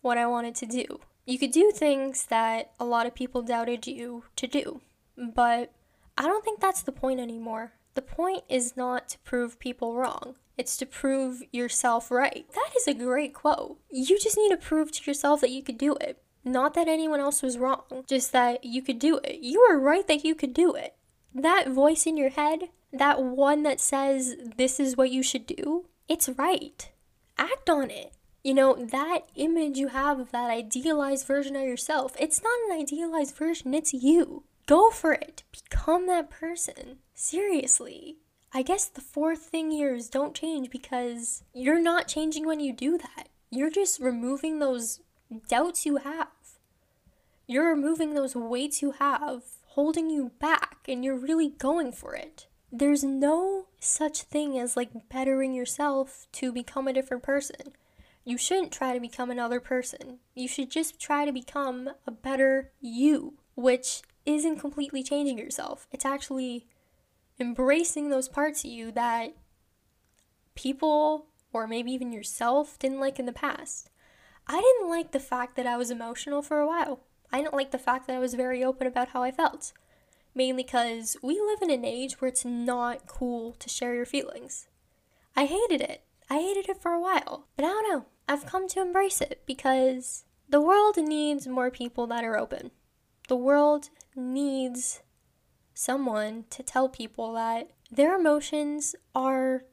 what 0.00 0.16
I 0.16 0.26
wanted 0.26 0.54
to 0.56 0.66
do. 0.66 1.00
You 1.26 1.38
could 1.38 1.52
do 1.52 1.70
things 1.70 2.26
that 2.26 2.72
a 2.80 2.84
lot 2.84 3.06
of 3.06 3.14
people 3.14 3.42
doubted 3.42 3.86
you 3.86 4.24
to 4.36 4.46
do, 4.46 4.80
but 5.16 5.72
I 6.16 6.22
don't 6.22 6.44
think 6.44 6.60
that's 6.60 6.82
the 6.82 6.92
point 6.92 7.20
anymore. 7.20 7.72
The 7.94 8.02
point 8.02 8.44
is 8.48 8.76
not 8.76 9.08
to 9.10 9.18
prove 9.20 9.58
people 9.58 9.96
wrong. 9.96 10.36
It's 10.56 10.76
to 10.78 10.86
prove 10.86 11.42
yourself 11.52 12.10
right. 12.10 12.46
That 12.54 12.70
is 12.76 12.88
a 12.88 12.94
great 12.94 13.34
quote. 13.34 13.78
You 13.90 14.18
just 14.18 14.36
need 14.36 14.50
to 14.50 14.56
prove 14.56 14.92
to 14.92 15.10
yourself 15.10 15.40
that 15.42 15.50
you 15.50 15.62
could 15.62 15.78
do 15.78 15.96
it. 16.00 16.22
Not 16.44 16.74
that 16.74 16.88
anyone 16.88 17.20
else 17.20 17.42
was 17.42 17.58
wrong, 17.58 18.04
just 18.06 18.32
that 18.32 18.64
you 18.64 18.82
could 18.82 18.98
do 18.98 19.18
it. 19.24 19.40
You 19.40 19.66
were 19.68 19.78
right 19.78 20.06
that 20.08 20.24
you 20.24 20.34
could 20.34 20.54
do 20.54 20.74
it. 20.74 20.94
That 21.34 21.68
voice 21.68 22.06
in 22.06 22.16
your 22.16 22.30
head, 22.30 22.68
that 22.98 23.22
one 23.22 23.62
that 23.62 23.80
says 23.80 24.36
this 24.56 24.78
is 24.80 24.96
what 24.96 25.10
you 25.10 25.22
should 25.22 25.46
do, 25.46 25.86
it's 26.08 26.28
right. 26.28 26.90
Act 27.38 27.68
on 27.68 27.90
it. 27.90 28.12
You 28.42 28.54
know, 28.54 28.74
that 28.74 29.20
image 29.34 29.78
you 29.78 29.88
have 29.88 30.18
of 30.20 30.30
that 30.32 30.50
idealized 30.50 31.26
version 31.26 31.56
of 31.56 31.62
yourself, 31.62 32.14
it's 32.18 32.42
not 32.42 32.58
an 32.68 32.78
idealized 32.78 33.36
version, 33.36 33.72
it's 33.74 33.94
you. 33.94 34.44
Go 34.66 34.90
for 34.90 35.12
it. 35.12 35.42
Become 35.52 36.06
that 36.06 36.30
person. 36.30 36.98
Seriously. 37.14 38.16
I 38.52 38.62
guess 38.62 38.86
the 38.86 39.00
fourth 39.00 39.40
thing 39.40 39.70
here 39.70 39.94
is 39.94 40.08
don't 40.08 40.34
change 40.34 40.70
because 40.70 41.42
you're 41.52 41.82
not 41.82 42.06
changing 42.06 42.46
when 42.46 42.60
you 42.60 42.72
do 42.72 42.96
that. 42.98 43.28
You're 43.50 43.70
just 43.70 44.00
removing 44.00 44.58
those 44.58 45.00
doubts 45.48 45.84
you 45.84 45.96
have. 45.96 46.28
You're 47.46 47.68
removing 47.68 48.14
those 48.14 48.34
weights 48.34 48.80
you 48.80 48.92
have 48.92 49.42
holding 49.74 50.08
you 50.08 50.30
back 50.38 50.78
and 50.88 51.04
you're 51.04 51.18
really 51.18 51.48
going 51.48 51.92
for 51.92 52.14
it. 52.14 52.46
There's 52.76 53.04
no 53.04 53.66
such 53.78 54.22
thing 54.22 54.58
as 54.58 54.76
like 54.76 55.08
bettering 55.08 55.54
yourself 55.54 56.26
to 56.32 56.50
become 56.50 56.88
a 56.88 56.92
different 56.92 57.22
person. 57.22 57.76
You 58.24 58.36
shouldn't 58.36 58.72
try 58.72 58.92
to 58.92 58.98
become 58.98 59.30
another 59.30 59.60
person. 59.60 60.18
You 60.34 60.48
should 60.48 60.72
just 60.72 60.98
try 60.98 61.24
to 61.24 61.30
become 61.30 61.90
a 62.04 62.10
better 62.10 62.72
you, 62.80 63.34
which 63.54 64.02
isn't 64.26 64.58
completely 64.58 65.04
changing 65.04 65.38
yourself. 65.38 65.86
It's 65.92 66.04
actually 66.04 66.66
embracing 67.38 68.08
those 68.08 68.28
parts 68.28 68.64
of 68.64 68.72
you 68.72 68.90
that 68.90 69.36
people 70.56 71.26
or 71.52 71.68
maybe 71.68 71.92
even 71.92 72.10
yourself 72.10 72.76
didn't 72.80 72.98
like 72.98 73.20
in 73.20 73.26
the 73.26 73.32
past. 73.32 73.88
I 74.48 74.60
didn't 74.60 74.90
like 74.90 75.12
the 75.12 75.20
fact 75.20 75.54
that 75.54 75.66
I 75.68 75.76
was 75.76 75.92
emotional 75.92 76.42
for 76.42 76.58
a 76.58 76.66
while. 76.66 77.04
I 77.32 77.40
didn't 77.40 77.54
like 77.54 77.70
the 77.70 77.78
fact 77.78 78.08
that 78.08 78.16
I 78.16 78.18
was 78.18 78.34
very 78.34 78.64
open 78.64 78.88
about 78.88 79.10
how 79.10 79.22
I 79.22 79.30
felt. 79.30 79.72
Mainly 80.34 80.64
because 80.64 81.16
we 81.22 81.40
live 81.40 81.62
in 81.62 81.70
an 81.70 81.84
age 81.84 82.20
where 82.20 82.28
it's 82.28 82.44
not 82.44 83.06
cool 83.06 83.52
to 83.52 83.68
share 83.68 83.94
your 83.94 84.06
feelings. 84.06 84.68
I 85.36 85.46
hated 85.46 85.80
it. 85.80 86.02
I 86.28 86.38
hated 86.38 86.68
it 86.68 86.80
for 86.80 86.92
a 86.92 87.00
while. 87.00 87.46
But 87.56 87.64
I 87.64 87.68
don't 87.68 87.88
know. 87.88 88.06
I've 88.28 88.46
come 88.46 88.68
to 88.68 88.80
embrace 88.80 89.20
it 89.20 89.42
because 89.46 90.24
the 90.48 90.60
world 90.60 90.96
needs 90.96 91.46
more 91.46 91.70
people 91.70 92.06
that 92.08 92.24
are 92.24 92.38
open. 92.38 92.70
The 93.28 93.36
world 93.36 93.90
needs 94.16 95.02
someone 95.74 96.44
to 96.50 96.62
tell 96.62 96.88
people 96.88 97.32
that 97.34 97.70
their 97.90 98.18
emotions 98.18 98.94
are 99.14 99.64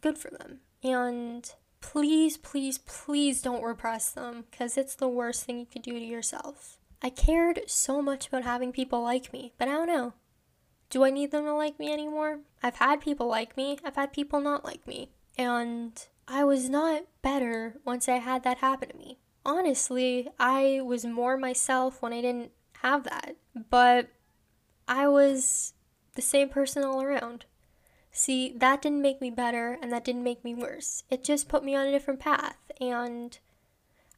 good 0.00 0.18
for 0.18 0.30
them. 0.30 0.60
And 0.82 1.50
please, 1.80 2.36
please, 2.36 2.78
please 2.78 3.42
don't 3.42 3.62
repress 3.62 4.10
them 4.10 4.44
because 4.50 4.76
it's 4.76 4.94
the 4.94 5.08
worst 5.08 5.44
thing 5.44 5.58
you 5.58 5.66
could 5.66 5.82
do 5.82 5.92
to 5.92 6.04
yourself. 6.04 6.77
I 7.02 7.10
cared 7.10 7.60
so 7.66 8.02
much 8.02 8.28
about 8.28 8.42
having 8.42 8.72
people 8.72 9.02
like 9.02 9.32
me, 9.32 9.52
but 9.58 9.68
I 9.68 9.72
don't 9.72 9.86
know. 9.86 10.14
Do 10.90 11.04
I 11.04 11.10
need 11.10 11.30
them 11.30 11.44
to 11.44 11.54
like 11.54 11.78
me 11.78 11.92
anymore? 11.92 12.40
I've 12.62 12.76
had 12.76 13.00
people 13.00 13.28
like 13.28 13.56
me, 13.56 13.78
I've 13.84 13.96
had 13.96 14.12
people 14.12 14.40
not 14.40 14.64
like 14.64 14.86
me. 14.86 15.10
And 15.36 15.92
I 16.26 16.44
was 16.44 16.68
not 16.68 17.02
better 17.22 17.76
once 17.84 18.08
I 18.08 18.16
had 18.16 18.42
that 18.44 18.58
happen 18.58 18.88
to 18.88 18.96
me. 18.96 19.18
Honestly, 19.44 20.28
I 20.38 20.80
was 20.82 21.04
more 21.04 21.36
myself 21.36 22.02
when 22.02 22.12
I 22.12 22.20
didn't 22.20 22.50
have 22.82 23.04
that. 23.04 23.36
But 23.70 24.08
I 24.86 25.08
was 25.08 25.74
the 26.14 26.22
same 26.22 26.48
person 26.48 26.84
all 26.84 27.02
around. 27.02 27.44
See, 28.10 28.52
that 28.56 28.82
didn't 28.82 29.02
make 29.02 29.20
me 29.20 29.30
better 29.30 29.78
and 29.80 29.92
that 29.92 30.04
didn't 30.04 30.24
make 30.24 30.42
me 30.42 30.54
worse. 30.54 31.04
It 31.08 31.22
just 31.22 31.48
put 31.48 31.64
me 31.64 31.76
on 31.76 31.86
a 31.86 31.92
different 31.92 32.20
path. 32.20 32.58
And 32.80 33.38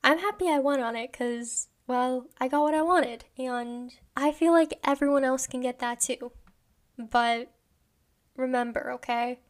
I'm 0.02 0.18
happy 0.18 0.48
I 0.48 0.58
went 0.58 0.80
on 0.80 0.96
it 0.96 1.12
because, 1.12 1.68
well, 1.90 2.26
I 2.40 2.48
got 2.48 2.62
what 2.62 2.74
I 2.74 2.83
wanted. 2.83 3.24
And 3.38 3.92
I 4.16 4.33
feel 4.33 4.53
like 4.53 4.79
everyone 4.85 5.24
else 5.24 5.46
can 5.46 5.61
get 5.61 5.81
that 5.81 6.00
too. 6.00 6.33
But 6.98 7.53
remember, 8.37 8.92
okay? 8.92 9.40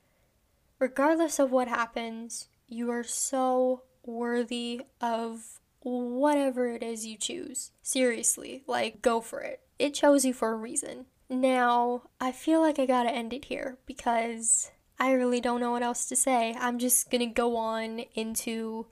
Regardless 0.78 1.38
of 1.38 1.52
what 1.52 1.68
happens, 1.68 2.48
you 2.66 2.90
are 2.90 3.04
so 3.04 3.82
worthy 4.04 4.82
of 5.00 5.60
whatever 5.80 6.68
it 6.68 6.82
is 6.82 7.06
you 7.06 7.16
choose. 7.18 7.72
Seriously, 7.82 8.64
like, 8.66 9.02
go 9.02 9.20
for 9.20 9.40
it 9.40 9.60
it 9.80 9.94
chose 9.94 10.26
you 10.26 10.34
for 10.34 10.52
a 10.52 10.56
reason. 10.56 11.06
Now, 11.30 12.02
I 12.20 12.32
feel 12.32 12.60
like 12.60 12.78
I 12.78 12.84
gotta 12.84 13.10
end 13.10 13.32
it 13.32 13.46
here 13.46 13.78
because 13.86 14.70
I 14.98 15.12
really 15.12 15.40
don't 15.40 15.60
know 15.60 15.70
what 15.70 15.82
else 15.82 16.06
to 16.10 16.16
say. 16.16 16.54
I'm 16.60 16.78
just 16.78 17.10
gonna 17.10 17.26
go 17.26 17.56
on 17.56 18.00
into 18.14 18.86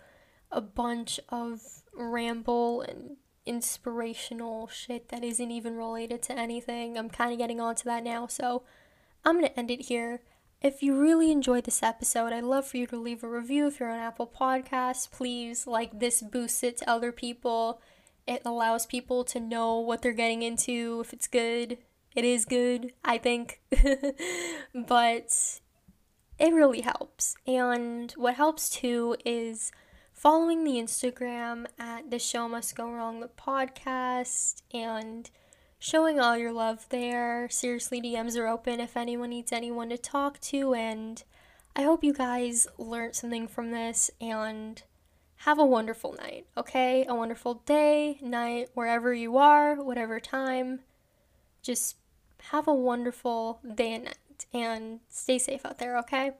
a 0.50 0.62
bunch 0.62 1.20
of 1.28 1.60
ramble 1.92 2.80
and 2.80 3.16
inspirational 3.48 4.68
shit 4.68 5.08
that 5.08 5.24
isn't 5.24 5.50
even 5.50 5.76
related 5.76 6.22
to 6.24 6.38
anything. 6.38 6.98
I'm 6.98 7.08
kind 7.08 7.32
of 7.32 7.38
getting 7.38 7.60
onto 7.60 7.84
that 7.84 8.04
now, 8.04 8.26
so 8.26 8.62
I'm 9.24 9.36
gonna 9.36 9.52
end 9.56 9.70
it 9.70 9.86
here. 9.86 10.20
If 10.60 10.82
you 10.82 11.00
really 11.00 11.30
enjoyed 11.30 11.64
this 11.64 11.82
episode, 11.82 12.32
I'd 12.32 12.44
love 12.44 12.66
for 12.66 12.76
you 12.78 12.86
to 12.88 12.96
leave 12.96 13.22
a 13.22 13.28
review 13.28 13.68
if 13.68 13.78
you're 13.78 13.90
on 13.90 13.98
Apple 13.98 14.26
Podcasts. 14.26 15.10
Please, 15.10 15.66
like, 15.66 16.00
this 16.00 16.20
boosts 16.20 16.64
it 16.64 16.78
to 16.78 16.90
other 16.90 17.12
people. 17.12 17.80
It 18.26 18.42
allows 18.44 18.84
people 18.84 19.24
to 19.24 19.40
know 19.40 19.78
what 19.78 20.02
they're 20.02 20.12
getting 20.12 20.42
into, 20.42 21.00
if 21.00 21.12
it's 21.12 21.28
good. 21.28 21.78
It 22.14 22.24
is 22.24 22.44
good, 22.44 22.92
I 23.04 23.18
think. 23.18 23.60
but 24.74 25.60
it 26.38 26.52
really 26.52 26.80
helps. 26.80 27.36
And 27.46 28.12
what 28.12 28.34
helps 28.34 28.68
too 28.68 29.16
is 29.24 29.70
following 30.18 30.64
the 30.64 30.72
Instagram 30.72 31.64
at 31.78 32.10
The 32.10 32.18
Show 32.18 32.48
Must 32.48 32.74
Go 32.74 32.90
Wrong, 32.90 33.20
the 33.20 33.28
podcast, 33.28 34.62
and 34.74 35.30
showing 35.78 36.18
all 36.18 36.36
your 36.36 36.52
love 36.52 36.88
there. 36.88 37.48
Seriously, 37.50 38.02
DMs 38.02 38.36
are 38.36 38.48
open 38.48 38.80
if 38.80 38.96
anyone 38.96 39.30
needs 39.30 39.52
anyone 39.52 39.90
to 39.90 39.96
talk 39.96 40.40
to. 40.40 40.74
And 40.74 41.22
I 41.76 41.82
hope 41.82 42.02
you 42.02 42.12
guys 42.12 42.66
learned 42.78 43.14
something 43.14 43.46
from 43.46 43.70
this 43.70 44.10
and 44.20 44.82
have 45.36 45.60
a 45.60 45.64
wonderful 45.64 46.14
night, 46.14 46.46
okay? 46.56 47.06
A 47.08 47.14
wonderful 47.14 47.62
day, 47.64 48.18
night, 48.20 48.70
wherever 48.74 49.14
you 49.14 49.36
are, 49.38 49.76
whatever 49.76 50.18
time. 50.18 50.80
Just 51.62 51.94
have 52.50 52.66
a 52.66 52.74
wonderful 52.74 53.60
day 53.72 53.94
and 53.94 54.04
night 54.06 54.46
and 54.52 54.98
stay 55.08 55.38
safe 55.38 55.64
out 55.64 55.78
there, 55.78 55.96
okay? 55.98 56.32